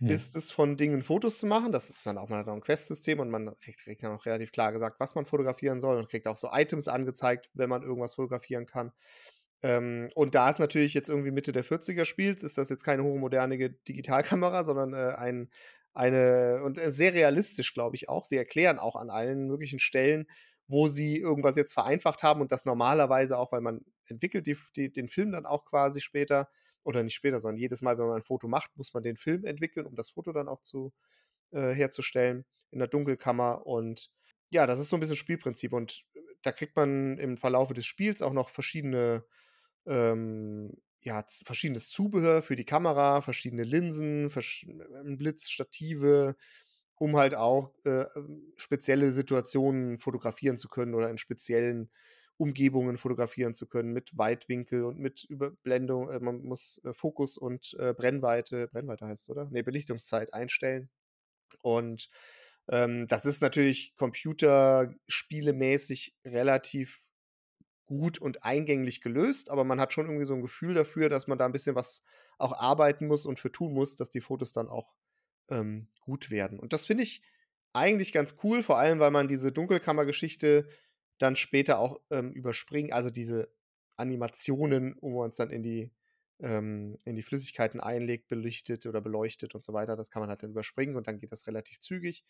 Hm. 0.00 0.20
ist 0.20 0.36
es 0.36 0.50
von 0.50 0.76
Dingen 0.76 1.02
Fotos 1.02 1.38
zu 1.38 1.46
machen. 1.46 1.72
Das 1.72 1.90
ist 1.90 2.06
dann 2.06 2.18
auch 2.18 2.28
man 2.28 2.40
hat 2.40 2.48
auch 2.48 2.54
'n 2.54 2.60
Questsystem 2.62 3.20
und 3.20 3.30
man 3.30 3.56
kriegt 3.60 3.80
kriegt 3.80 4.02
dann 4.02 4.12
auch 4.12 4.26
relativ 4.26 4.52
klar 4.52 4.72
gesagt, 4.72 5.00
was 5.00 5.14
man 5.14 5.26
fotografieren 5.26 5.80
soll 5.80 5.98
und 5.98 6.08
kriegt 6.10 6.26
auch 6.26 6.36
so 6.36 6.48
Items 6.52 6.88
angezeigt, 6.88 7.50
wenn 7.54 7.68
man 7.70 7.82
irgendwas 7.82 8.14
fotografieren 8.14 8.66
kann. 8.66 8.92
Ähm, 9.62 10.10
und 10.14 10.34
da 10.34 10.50
es 10.50 10.58
natürlich 10.58 10.94
jetzt 10.94 11.08
irgendwie 11.10 11.30
Mitte 11.32 11.52
der 11.52 11.64
40er 11.64 12.04
spielt, 12.06 12.42
ist 12.42 12.58
das 12.58 12.70
jetzt 12.70 12.84
keine 12.84 13.04
hochmoderne 13.04 13.58
Digitalkamera, 13.88 14.64
sondern, 14.64 14.94
äh, 14.94 15.14
ein 15.16 15.50
eine 15.94 16.62
und, 16.64 16.78
äh, 16.78 16.92
sehr 16.92 17.14
realistisch, 17.14 17.74
glaube 17.74 17.96
ich 17.96 18.08
auch. 18.08 18.24
Sie 18.24 18.36
erklären 18.36 18.78
auch 18.78 18.96
an 18.96 19.10
allen 19.10 19.46
möglichen 19.48 19.80
Stellen, 19.80 20.26
wo 20.68 20.88
sie 20.88 21.18
irgendwas 21.18 21.56
jetzt 21.56 21.74
vereinfacht 21.74 22.22
haben 22.22 22.40
und 22.40 22.52
das 22.52 22.64
normalerweise 22.64 23.38
auch 23.38 23.52
weil 23.52 23.60
man 23.62 23.82
entwickelt 24.06 24.46
die 24.46 24.56
die 24.76 24.92
den 24.92 25.08
Film 25.08 25.32
dann 25.32 25.46
auch 25.46 25.64
quasi 25.66 26.00
später, 26.00 26.48
oder 26.84 27.02
nicht 27.02 27.14
später, 27.14 27.40
sondern 27.40 27.58
jedes 27.58 27.82
Mal, 27.82 27.98
wenn 27.98 28.06
man 28.06 28.16
ein 28.16 28.22
Foto 28.22 28.48
macht, 28.48 28.76
muss 28.76 28.94
man 28.94 29.02
den 29.02 29.16
Film 29.16 29.44
entwickeln, 29.44 29.86
um 29.86 29.94
das 29.94 30.10
Foto 30.10 30.32
dann 30.32 30.48
auch 30.48 30.60
zu 30.62 30.92
äh, 31.52 31.72
herzustellen 31.72 32.44
in 32.70 32.78
der 32.78 32.88
Dunkelkammer. 32.88 33.66
Und 33.66 34.10
ja, 34.50 34.66
das 34.66 34.80
ist 34.80 34.88
so 34.88 34.96
ein 34.96 35.00
bisschen 35.00 35.16
Spielprinzip. 35.16 35.72
Und 35.72 36.04
da 36.42 36.52
kriegt 36.52 36.76
man 36.76 37.18
im 37.18 37.36
Verlaufe 37.36 37.74
des 37.74 37.86
Spiels 37.86 38.22
auch 38.22 38.32
noch 38.32 38.48
verschiedene, 38.50 39.24
ähm, 39.86 40.72
ja, 41.00 41.24
verschiedenes 41.44 41.88
Zubehör 41.88 42.42
für 42.42 42.56
die 42.56 42.64
Kamera, 42.64 43.22
verschiedene 43.22 43.64
Linsen, 43.64 44.30
versch 44.30 44.66
Blitzstative, 45.04 46.36
um 46.96 47.16
halt 47.16 47.34
auch 47.34 47.72
äh, 47.84 48.04
ähm, 48.16 48.52
spezielle 48.56 49.10
Situationen 49.12 49.98
fotografieren 49.98 50.58
zu 50.58 50.68
können 50.68 50.94
oder 50.94 51.10
in 51.10 51.18
speziellen 51.18 51.90
Umgebungen 52.40 52.96
fotografieren 52.96 53.54
zu 53.54 53.66
können 53.66 53.92
mit 53.92 54.16
Weitwinkel 54.16 54.84
und 54.84 54.98
mit 54.98 55.24
Überblendung. 55.24 56.08
Äh, 56.08 56.20
man 56.20 56.40
muss 56.42 56.80
äh, 56.84 56.94
Fokus 56.94 57.36
und 57.36 57.76
äh, 57.78 57.92
Brennweite, 57.92 58.68
Brennweite 58.68 59.06
heißt 59.06 59.24
es, 59.24 59.30
oder? 59.30 59.50
Ne, 59.50 59.62
Belichtungszeit 59.62 60.32
einstellen. 60.32 60.88
Und 61.60 62.08
ähm, 62.68 63.06
das 63.08 63.26
ist 63.26 63.42
natürlich 63.42 63.94
computerspielemäßig 63.96 66.16
relativ 66.24 67.02
gut 67.84 68.18
und 68.18 68.42
eingänglich 68.44 69.02
gelöst, 69.02 69.50
aber 69.50 69.64
man 69.64 69.80
hat 69.80 69.92
schon 69.92 70.06
irgendwie 70.06 70.24
so 70.24 70.32
ein 70.34 70.42
Gefühl 70.42 70.72
dafür, 70.74 71.08
dass 71.10 71.26
man 71.26 71.36
da 71.36 71.44
ein 71.44 71.52
bisschen 71.52 71.74
was 71.74 72.02
auch 72.38 72.58
arbeiten 72.58 73.06
muss 73.06 73.26
und 73.26 73.38
für 73.38 73.52
tun 73.52 73.74
muss, 73.74 73.96
dass 73.96 74.08
die 74.08 74.22
Fotos 74.22 74.52
dann 74.52 74.68
auch 74.68 74.94
ähm, 75.50 75.88
gut 76.00 76.30
werden. 76.30 76.58
Und 76.58 76.72
das 76.72 76.86
finde 76.86 77.02
ich 77.02 77.20
eigentlich 77.74 78.14
ganz 78.14 78.36
cool, 78.42 78.62
vor 78.62 78.78
allem, 78.78 78.98
weil 78.98 79.10
man 79.10 79.28
diese 79.28 79.52
Dunkelkammergeschichte 79.52 80.66
dann 81.20 81.36
später 81.36 81.78
auch 81.78 82.00
ähm, 82.10 82.32
überspringt, 82.32 82.92
also 82.92 83.10
diese 83.10 83.52
Animationen, 83.96 84.96
wo 85.00 85.10
man 85.10 85.26
uns 85.26 85.36
dann 85.36 85.50
in 85.50 85.62
die 85.62 85.92
ähm, 86.40 86.98
in 87.04 87.16
die 87.16 87.22
Flüssigkeiten 87.22 87.80
einlegt, 87.80 88.28
belichtet 88.28 88.86
oder 88.86 89.00
beleuchtet 89.00 89.54
und 89.54 89.64
so 89.64 89.72
weiter. 89.74 89.96
Das 89.96 90.10
kann 90.10 90.20
man 90.20 90.30
halt 90.30 90.42
dann 90.42 90.50
überspringen 90.50 90.96
und 90.96 91.06
dann 91.06 91.18
geht 91.20 91.32
das 91.32 91.46
relativ 91.46 91.80
zügig. 91.80 92.24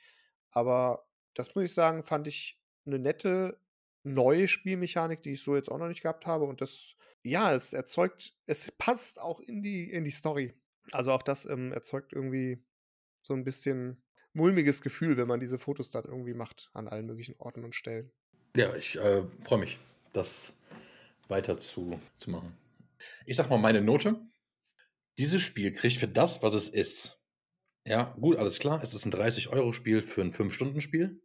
Aber 0.51 1.07
das 1.35 1.55
muss 1.55 1.65
ich 1.65 1.75
sagen, 1.75 2.03
fand 2.03 2.27
ich 2.29 2.61
eine 2.87 2.99
nette 2.99 3.61
neue 4.03 4.49
Spielmechanik, 4.49 5.23
die 5.23 5.33
ich 5.35 5.43
so 5.43 5.55
jetzt 5.55 5.71
auch 5.71 5.79
noch 5.79 5.89
nicht 5.89 6.03
gehabt 6.03 6.27
habe. 6.27 6.47
Und 6.47 6.61
das, 6.61 6.97
ja, 7.23 7.53
es 7.55 7.73
erzeugt, 7.73 8.35
es 8.47 8.73
passt 8.73 9.21
auch 9.21 9.41
in 9.41 9.63
die, 9.63 9.91
in 9.93 10.05
die 10.05 10.11
Story. 10.11 10.55
Also 10.93 11.13
auch 11.13 11.23
das 11.23 11.45
ähm, 11.47 11.73
erzeugt 11.73 12.13
irgendwie 12.13 12.65
so 13.23 13.35
ein 13.35 13.45
bisschen 13.45 14.03
mulmiges 14.33 14.83
Gefühl, 14.83 15.17
wenn 15.17 15.29
man 15.29 15.41
diese 15.41 15.59
Fotos 15.59 15.91
dann 15.91 16.05
irgendwie 16.05 16.35
macht 16.35 16.71
an 16.73 16.89
allen 16.89 17.07
möglichen 17.07 17.37
Orten 17.39 17.65
und 17.65 17.75
Stellen. 17.75 18.11
Ja, 18.57 18.75
ich 18.75 18.97
äh, 18.99 19.23
freue 19.43 19.61
mich, 19.61 19.79
das 20.13 20.55
weiter 21.29 21.59
zu, 21.59 22.01
zu 22.17 22.31
machen. 22.31 22.57
Ich 23.27 23.37
sag 23.37 23.49
mal 23.49 23.59
meine 23.59 23.81
Note. 23.81 24.21
Dieses 25.19 25.43
Spiel 25.43 25.73
kriegt 25.73 25.97
für 25.97 26.09
das, 26.09 26.43
was 26.43 26.55
es 26.55 26.69
ist. 26.69 27.21
Ja, 27.87 28.15
gut, 28.21 28.37
alles 28.37 28.59
klar. 28.59 28.83
Es 28.83 28.95
ist 28.95 29.05
ein 29.07 29.13
30-Euro-Spiel 29.13 30.03
für 30.03 30.21
ein 30.21 30.33
5-Stunden-Spiel. 30.33 31.21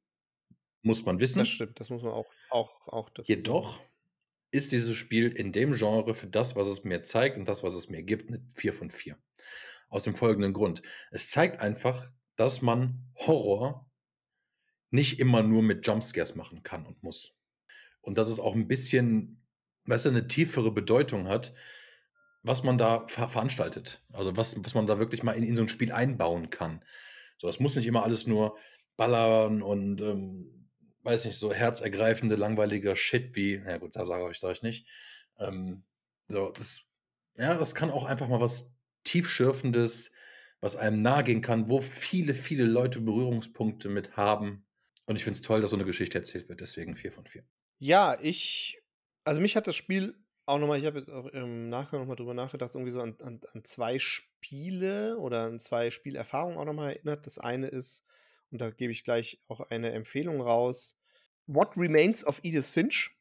Muss 0.84 1.06
man 1.06 1.20
wissen. 1.20 1.40
Das 1.40 1.48
stimmt, 1.48 1.80
das 1.80 1.90
muss 1.90 2.04
man 2.04 2.12
auch, 2.14 2.28
auch, 2.50 2.88
auch 2.88 3.10
dazu 3.10 3.32
Jedoch 3.32 3.78
sagen. 3.78 3.90
ist 4.52 4.72
dieses 4.72 4.96
Spiel 4.96 5.30
in 5.32 5.52
dem 5.52 5.74
Genre 5.74 6.14
für 6.14 6.28
das, 6.28 6.56
was 6.56 6.68
es 6.68 6.84
mir 6.84 7.04
zeigt 7.04 7.38
und 7.38 7.48
das, 7.48 7.64
was 7.64 7.74
es 7.74 7.90
mir 7.90 8.04
gibt, 8.04 8.30
eine 8.30 8.46
4 8.56 8.74
von 8.74 8.92
4. 8.92 9.18
Aus 9.90 10.04
dem 10.04 10.16
folgenden 10.16 10.54
Grund. 10.54 10.82
Es 11.12 11.32
zeigt 11.32 11.60
einfach, 11.60 12.10
dass 12.36 12.62
man 12.62 13.12
Horror 13.16 13.85
nicht 14.96 15.20
immer 15.20 15.44
nur 15.44 15.62
mit 15.62 15.86
Jumpscares 15.86 16.36
machen 16.36 16.64
kann 16.64 16.86
und 16.86 17.04
muss. 17.04 17.36
Und 18.02 18.18
dass 18.18 18.30
es 18.30 18.40
auch 18.40 18.56
ein 18.56 18.68
bisschen 18.68 19.46
weißt 19.86 20.06
du, 20.06 20.10
eine 20.10 20.28
tiefere 20.28 20.72
Bedeutung 20.72 21.28
hat, 21.28 21.54
was 22.44 22.64
man 22.64 22.78
da 22.78 23.08
ver 23.08 23.28
veranstaltet. 23.28 24.04
Also 24.12 24.36
was, 24.38 24.64
was 24.64 24.74
man 24.74 24.88
da 24.88 25.00
wirklich 25.00 25.24
mal 25.24 25.34
in, 25.34 25.44
in 25.44 25.56
so 25.56 25.64
ein 25.64 25.70
Spiel 25.70 25.92
einbauen 25.92 26.50
kann. 26.50 26.84
So, 27.38 27.48
es 27.48 27.60
muss 27.60 27.76
nicht 27.76 27.88
immer 27.88 28.04
alles 28.04 28.28
nur 28.28 28.58
ballern 28.98 29.62
und 29.62 30.02
ähm, 30.02 30.70
weiß 31.04 31.26
nicht, 31.26 31.38
so 31.38 31.54
herzergreifende, 31.54 32.36
langweiliger 32.36 32.96
Shit 32.96 33.36
wie, 33.36 33.62
na 33.64 33.78
gut, 33.78 33.96
da 33.96 34.06
sage 34.06 34.30
ich, 34.32 34.42
ich 34.44 34.62
nicht. 34.62 34.88
Ähm, 35.38 35.84
so, 36.28 36.52
das, 36.52 36.88
ja, 37.38 37.56
das 37.56 37.76
kann 37.76 37.92
auch 37.92 38.06
einfach 38.06 38.28
mal 38.28 38.40
was 38.40 38.74
tiefschürfendes, 39.04 40.12
was 40.62 40.76
einem 40.76 41.02
nahe 41.02 41.24
gehen 41.24 41.42
kann, 41.42 41.70
wo 41.70 41.82
viele, 41.82 42.34
viele 42.34 42.66
Leute 42.66 43.02
Berührungspunkte 43.02 43.90
mit 43.90 44.18
haben. 44.18 44.66
Und 45.06 45.16
ich 45.18 45.24
finde 45.24 45.38
es 45.38 45.42
toll, 45.42 45.62
dass 45.62 45.72
so 45.72 45.78
eine 45.78 45.86
Geschichte 45.86 46.18
erzählt 46.18 46.50
wird, 46.50 46.62
deswegen 46.62 46.96
4 46.96 47.12
von 47.12 47.26
4. 47.26 47.44
Ja, 47.80 48.18
ich 48.22 48.82
also 49.26 49.42
mich 49.42 49.56
hat 49.56 49.68
das 49.68 49.76
Spiel 49.76 50.16
auch 50.46 50.60
nochmal, 50.60 50.78
ich 50.78 50.86
habe 50.86 51.00
jetzt 51.00 51.10
auch 51.10 51.26
im 51.26 51.70
Nachgang 51.70 52.00
nochmal 52.00 52.16
drüber 52.16 52.36
nachgedacht, 52.36 52.76
irgendwie 52.76 52.92
so 52.92 53.02
an, 53.02 53.18
an, 53.22 53.42
an 53.52 53.64
zwei 53.66 53.98
Spiele 53.98 55.18
oder 55.18 55.46
an 55.46 55.60
zwei 55.60 55.90
Spielerfahrungen 55.90 56.58
auch 56.58 56.66
nochmal 56.66 56.92
erinnert. 56.94 57.26
Das 57.26 57.40
eine 57.40 57.68
ist, 57.68 58.06
und 58.52 58.62
da 58.62 58.70
gebe 58.70 58.92
ich 58.92 59.04
gleich 59.04 59.40
auch 59.48 59.60
eine 59.72 59.92
Empfehlung 59.92 60.40
raus, 60.40 60.98
What 61.48 61.76
Remains 61.76 62.26
of 62.26 62.40
Edith 62.44 62.72
Finch. 62.72 63.12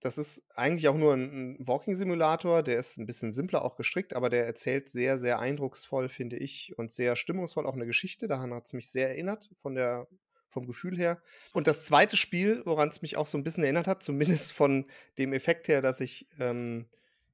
Das 0.00 0.16
ist 0.16 0.42
eigentlich 0.56 0.88
auch 0.88 0.96
nur 0.96 1.12
ein, 1.12 1.58
ein 1.58 1.68
Walking-Simulator, 1.68 2.62
der 2.62 2.78
ist 2.78 2.96
ein 2.96 3.04
bisschen 3.04 3.32
simpler 3.32 3.62
auch 3.62 3.76
gestrickt, 3.76 4.14
aber 4.16 4.30
der 4.30 4.46
erzählt 4.46 4.88
sehr, 4.88 5.18
sehr 5.18 5.38
eindrucksvoll, 5.38 6.08
finde 6.08 6.38
ich, 6.38 6.72
und 6.78 6.90
sehr 6.90 7.16
stimmungsvoll 7.16 7.66
auch 7.66 7.74
eine 7.74 7.86
Geschichte. 7.86 8.26
Daran 8.26 8.54
hat 8.54 8.64
es 8.64 8.72
mich 8.72 8.90
sehr 8.90 9.10
erinnert, 9.10 9.50
von 9.60 9.74
der 9.74 10.08
vom 10.50 10.66
Gefühl 10.66 10.98
her. 10.98 11.22
Und 11.52 11.66
das 11.66 11.84
zweite 11.86 12.16
Spiel, 12.16 12.62
woran 12.66 12.88
es 12.88 13.02
mich 13.02 13.16
auch 13.16 13.26
so 13.26 13.38
ein 13.38 13.44
bisschen 13.44 13.64
erinnert 13.64 13.86
hat, 13.86 14.02
zumindest 14.02 14.52
von 14.52 14.86
dem 15.16 15.32
Effekt 15.32 15.68
her, 15.68 15.80
dass 15.80 16.00
ich, 16.00 16.26
ähm, 16.38 16.86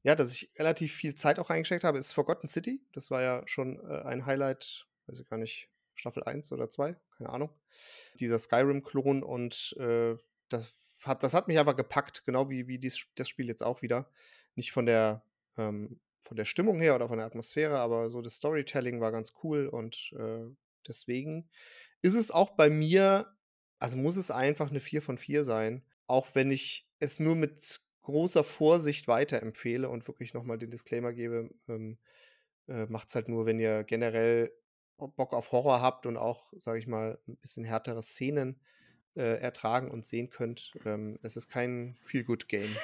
ja, 0.03 0.15
dass 0.15 0.33
ich 0.33 0.51
relativ 0.59 0.95
viel 0.95 1.15
Zeit 1.15 1.39
auch 1.39 1.51
reingesteckt 1.51 1.85
habe, 1.85 1.99
ist 1.99 2.13
Forgotten 2.13 2.47
City. 2.47 2.81
Das 2.93 3.11
war 3.11 3.23
ja 3.23 3.43
schon 3.47 3.81
äh, 3.81 4.03
ein 4.03 4.27
Highlight, 4.27 4.87
weiß 5.07 5.19
ich 5.19 5.29
gar 5.29 5.39
nicht, 5.39 5.69
Staffel 5.95 6.23
1 6.23 6.53
oder 6.53 6.69
2, 6.69 6.97
keine 7.17 7.31
Ahnung. 7.31 7.51
Dieser 8.21 8.39
Skyrim-Klon 8.39 9.23
und 9.23 9.75
äh, 9.81 10.17
das, 10.49 10.67
hat, 11.03 11.23
das 11.23 11.35
hat 11.35 11.49
mich 11.49 11.59
aber 11.59 11.75
gepackt, 11.75 12.25
genau 12.27 12.51
wie, 12.51 12.69
wie 12.69 12.79
dies, 12.79 13.07
das 13.15 13.29
Spiel 13.29 13.47
jetzt 13.47 13.63
auch 13.63 13.83
wieder. 13.83 14.11
Nicht 14.55 14.73
von 14.73 14.85
der, 14.85 15.23
ähm, 15.57 16.01
von 16.21 16.37
der 16.37 16.45
Stimmung 16.45 16.81
her 16.81 16.95
oder 16.95 17.09
von 17.09 17.17
der 17.17 17.27
Atmosphäre, 17.27 17.79
aber 17.79 18.11
so 18.11 18.21
das 18.21 18.35
Storytelling 18.35 19.01
war 19.01 19.13
ganz 19.13 19.33
cool 19.43 19.69
und 19.69 20.13
äh, 20.19 20.45
deswegen 20.87 21.49
ist 22.07 22.15
es 22.15 22.31
auch 22.31 22.51
bei 22.51 22.71
mir, 22.71 23.27
also 23.81 23.97
muss 23.97 24.17
es 24.17 24.31
einfach 24.31 24.71
eine 24.71 24.79
4 24.79 25.03
von 25.03 25.19
4 25.19 25.43
sein, 25.43 25.83
auch 26.07 26.29
wenn 26.35 26.53
ich 26.53 26.89
es 27.01 27.19
nur 27.19 27.35
mit 27.35 27.81
großer 28.03 28.45
Vorsicht 28.45 29.09
weiterempfehle 29.09 29.89
und 29.89 30.07
wirklich 30.07 30.33
nochmal 30.33 30.57
den 30.57 30.71
Disclaimer 30.71 31.13
gebe, 31.13 31.51
ähm, 31.69 31.99
äh, 32.69 32.87
macht 32.87 33.09
es 33.09 33.17
halt 33.17 33.29
nur, 33.29 33.45
wenn 33.45 33.59
ihr 33.59 33.83
generell 33.83 34.53
Bock 34.99 35.33
auf 35.33 35.51
Horror 35.51 35.83
habt 35.83 36.07
und 36.07 36.17
auch, 36.17 36.53
sage 36.57 36.79
ich 36.79 36.87
mal, 36.87 37.19
ein 37.27 37.37
bisschen 37.39 37.65
härtere 37.65 38.03
Szenen 38.03 38.61
äh, 39.17 39.41
ertragen 39.41 39.91
und 39.91 40.05
sehen 40.05 40.31
könnt. 40.31 40.75
Ähm, 40.85 41.19
es 41.23 41.37
ist 41.37 41.49
kein 41.49 41.99
Feel-Good-Game. 42.03 42.75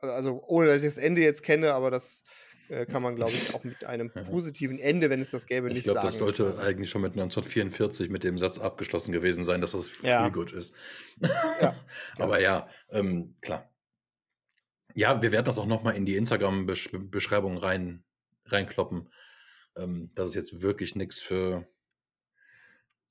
Also, 0.00 0.42
ohne 0.46 0.68
dass 0.68 0.78
ich 0.78 0.94
das 0.94 0.96
Ende 0.96 1.20
jetzt 1.20 1.42
kenne, 1.42 1.74
aber 1.74 1.90
das 1.90 2.24
äh, 2.70 2.86
kann 2.86 3.02
man, 3.02 3.16
glaube 3.16 3.32
ich, 3.32 3.52
auch 3.54 3.64
mit 3.64 3.84
einem 3.84 4.10
positiven 4.30 4.78
Ende, 4.78 5.10
wenn 5.10 5.20
es 5.20 5.32
das 5.32 5.46
gäbe, 5.46 5.68
nicht 5.68 5.78
ich 5.78 5.84
glaub, 5.84 5.96
sagen. 5.96 6.08
Ich 6.08 6.16
glaube, 6.16 6.32
das 6.32 6.38
sollte 6.38 6.62
eigentlich 6.62 6.88
schon 6.88 7.02
mit 7.02 7.12
1944 7.12 8.10
mit 8.10 8.22
dem 8.22 8.38
Satz 8.38 8.58
abgeschlossen 8.58 9.10
gewesen 9.10 9.42
sein, 9.42 9.60
dass 9.60 9.72
das 9.72 9.90
ja. 10.02 10.22
viel 10.22 10.32
gut 10.32 10.52
ist. 10.52 10.72
Ja. 11.60 11.74
Aber 12.16 12.40
ja, 12.40 12.68
ähm, 12.90 13.34
klar. 13.40 13.68
Ja, 14.94 15.20
wir 15.20 15.32
werden 15.32 15.46
das 15.46 15.58
auch 15.58 15.66
nochmal 15.66 15.96
in 15.96 16.06
die 16.06 16.16
Instagram-Beschreibung 16.16 17.58
rein, 17.58 18.04
reinkloppen. 18.46 19.08
Ähm, 19.76 20.10
das 20.14 20.30
ist 20.30 20.34
jetzt 20.36 20.62
wirklich 20.62 20.94
nichts 20.94 21.20
für 21.20 21.66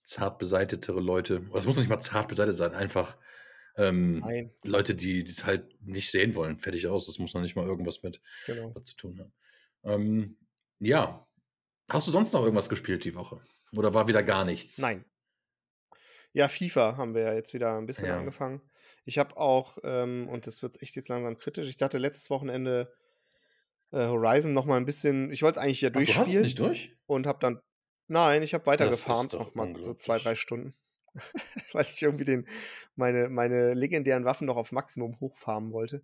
zart 0.03 0.39
beseitetere 0.39 1.01
Leute. 1.01 1.41
Das 1.53 1.65
muss 1.65 1.77
nicht 1.77 1.89
mal 1.89 1.99
zart 1.99 2.29
beseitet 2.29 2.55
sein, 2.55 2.73
einfach 2.73 3.17
ähm, 3.75 4.23
Leute, 4.65 4.95
die 4.95 5.21
es 5.21 5.45
halt 5.45 5.81
nicht 5.81 6.11
sehen 6.11 6.35
wollen. 6.35 6.59
Fertig 6.59 6.87
aus. 6.87 7.05
Das 7.05 7.19
muss 7.19 7.33
noch 7.33 7.41
nicht 7.41 7.55
mal 7.55 7.65
irgendwas 7.65 8.03
mit 8.03 8.21
genau. 8.45 8.71
zu 8.81 8.95
tun 8.95 9.19
haben. 9.19 9.33
Ähm, 9.83 10.37
ja. 10.79 11.27
Hast 11.89 12.07
du 12.07 12.11
sonst 12.11 12.33
noch 12.33 12.43
irgendwas 12.43 12.69
gespielt 12.69 13.03
die 13.03 13.15
Woche? 13.15 13.41
Oder 13.75 13.93
war 13.93 14.07
wieder 14.07 14.23
gar 14.23 14.45
nichts? 14.45 14.77
Nein. 14.77 15.05
Ja, 16.33 16.47
FIFA 16.47 16.97
haben 16.97 17.15
wir 17.15 17.21
ja 17.23 17.33
jetzt 17.33 17.53
wieder 17.53 17.75
ein 17.77 17.85
bisschen 17.85 18.07
ja. 18.07 18.17
angefangen. 18.17 18.61
Ich 19.05 19.17
habe 19.17 19.35
auch, 19.37 19.77
ähm, 19.83 20.27
und 20.29 20.45
das 20.45 20.61
wird 20.61 20.81
echt 20.81 20.95
jetzt 20.95 21.09
langsam 21.09 21.37
kritisch, 21.37 21.67
ich 21.67 21.77
dachte 21.77 21.97
letztes 21.97 22.29
Wochenende 22.29 22.93
äh, 23.91 24.05
Horizon 24.05 24.53
noch 24.53 24.65
mal 24.65 24.77
ein 24.77 24.85
bisschen, 24.85 25.31
ich 25.31 25.41
wollte 25.41 25.59
es 25.59 25.65
eigentlich 25.65 25.81
ja 25.81 25.89
durchspielen. 25.89 26.21
Ach, 26.21 26.25
du 26.25 26.31
hast 26.31 26.37
es 26.37 26.43
nicht 26.43 26.59
durch? 26.59 26.95
Und 27.07 27.25
habe 27.25 27.39
dann, 27.39 27.59
nein, 28.07 28.43
ich 28.43 28.53
habe 28.53 28.67
weitergefarmt, 28.67 29.33
noch 29.33 29.55
mal 29.55 29.73
so 29.81 29.95
zwei, 29.95 30.19
drei 30.19 30.35
Stunden. 30.35 30.75
Weil 31.73 31.85
ich 31.85 32.01
irgendwie 32.01 32.25
den, 32.25 32.47
meine, 32.95 33.29
meine 33.29 33.73
legendären 33.73 34.25
Waffen 34.25 34.45
noch 34.45 34.57
auf 34.57 34.71
Maximum 34.71 35.19
hochfarmen 35.19 35.71
wollte 35.71 36.03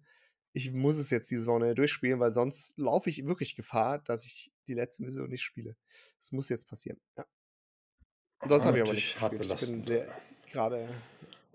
ich 0.55 0.71
muss 0.71 0.97
es 0.97 1.09
jetzt 1.09 1.29
dieses 1.29 1.47
Wochenende 1.47 1.75
durchspielen, 1.75 2.19
weil 2.19 2.33
sonst 2.33 2.77
laufe 2.77 3.09
ich 3.09 3.25
wirklich 3.25 3.55
Gefahr, 3.55 3.99
dass 3.99 4.25
ich 4.25 4.51
die 4.67 4.73
letzte 4.73 5.03
Mission 5.03 5.29
nicht 5.29 5.43
spiele. 5.43 5.75
Das 6.17 6.31
muss 6.31 6.49
jetzt 6.49 6.67
passieren. 6.67 6.99
Ja. 7.17 7.25
Sonst 8.47 8.65
habe 8.65 8.77
ich 8.77 8.83
aber 8.83 8.93
nicht 8.93 9.13
gespielt. 9.13 9.61
Ich 9.61 9.69
bin 9.69 9.83
sehr, 9.83 10.21
gerade 10.49 10.87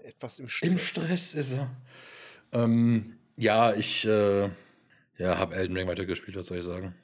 etwas 0.02 0.38
im 0.38 0.48
Stress. 0.48 0.68
Im 0.68 0.78
Stress 0.78 1.34
ist 1.34 1.54
er. 1.54 1.74
Ähm, 2.52 3.18
ja, 3.36 3.74
ich 3.74 4.04
äh, 4.04 4.50
ja, 5.16 5.38
habe 5.38 5.54
Elden 5.54 5.76
Ring 5.76 5.88
weitergespielt, 5.88 6.36
was 6.36 6.48
soll 6.48 6.58
ich 6.58 6.64
sagen? 6.64 6.94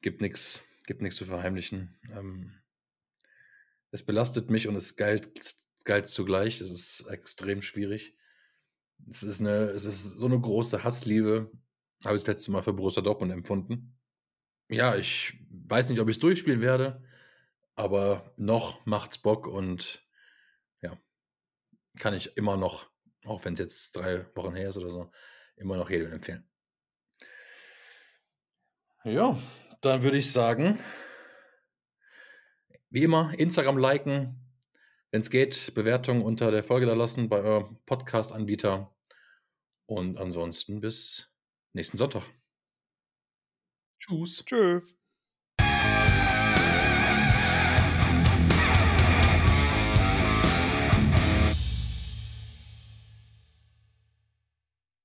Gibt 0.00 0.20
nichts 0.20 0.62
gibt 0.86 1.02
nix 1.02 1.16
zu 1.16 1.24
verheimlichen. 1.24 1.98
Ähm, 2.12 2.52
es 3.90 4.02
belastet 4.02 4.50
mich 4.50 4.68
und 4.68 4.76
es 4.76 4.96
geilt 4.96 5.56
geilt 5.84 6.08
zugleich. 6.08 6.60
Es 6.60 6.70
ist 6.70 7.06
extrem 7.08 7.62
schwierig. 7.62 8.14
Es 9.08 9.22
ist 9.22 9.40
'ne 9.40 9.50
es 9.74 9.84
ist 9.84 10.18
so 10.18 10.26
eine 10.26 10.40
große 10.40 10.84
Hassliebe, 10.84 11.50
habe 12.04 12.16
ich 12.16 12.22
das 12.22 12.28
letzte 12.36 12.50
Mal 12.52 12.62
für 12.62 12.72
Borussia 12.72 13.02
Dortmund 13.02 13.32
empfunden. 13.32 13.98
Ja, 14.68 14.96
ich 14.96 15.38
weiß 15.50 15.88
nicht, 15.88 16.00
ob 16.00 16.08
ich 16.08 16.16
es 16.16 16.20
durchspielen 16.20 16.60
werde, 16.60 17.02
aber 17.74 18.32
noch 18.36 18.84
macht's 18.86 19.18
Bock 19.18 19.46
und 19.46 20.06
ja, 20.82 20.98
kann 21.98 22.14
ich 22.14 22.36
immer 22.36 22.56
noch, 22.56 22.90
auch 23.24 23.44
wenn 23.44 23.54
es 23.54 23.60
jetzt 23.60 23.96
drei 23.96 24.26
Wochen 24.36 24.54
her 24.54 24.70
ist 24.70 24.76
oder 24.78 24.90
so, 24.90 25.10
immer 25.56 25.76
noch 25.76 25.90
jedem 25.90 26.12
empfehlen. 26.12 26.48
Ja, 29.04 29.36
dann 29.80 30.02
würde 30.02 30.18
ich 30.18 30.30
sagen 30.30 30.78
wie 32.92 33.02
immer, 33.04 33.32
Instagram 33.38 33.78
liken, 33.78 34.41
wenn 35.12 35.20
es 35.20 35.30
geht, 35.30 35.74
Bewertungen 35.74 36.22
unter 36.22 36.50
der 36.50 36.64
Folge 36.64 36.86
da 36.86 36.94
lassen 36.94 37.28
bei 37.28 37.40
eurem 37.42 37.78
Podcast-Anbieter. 37.84 38.96
Und 39.86 40.16
ansonsten 40.16 40.80
bis 40.80 41.30
nächsten 41.74 41.98
Sonntag. 41.98 42.24
Tschüss. 43.98 44.44
Tschö. 44.44 44.80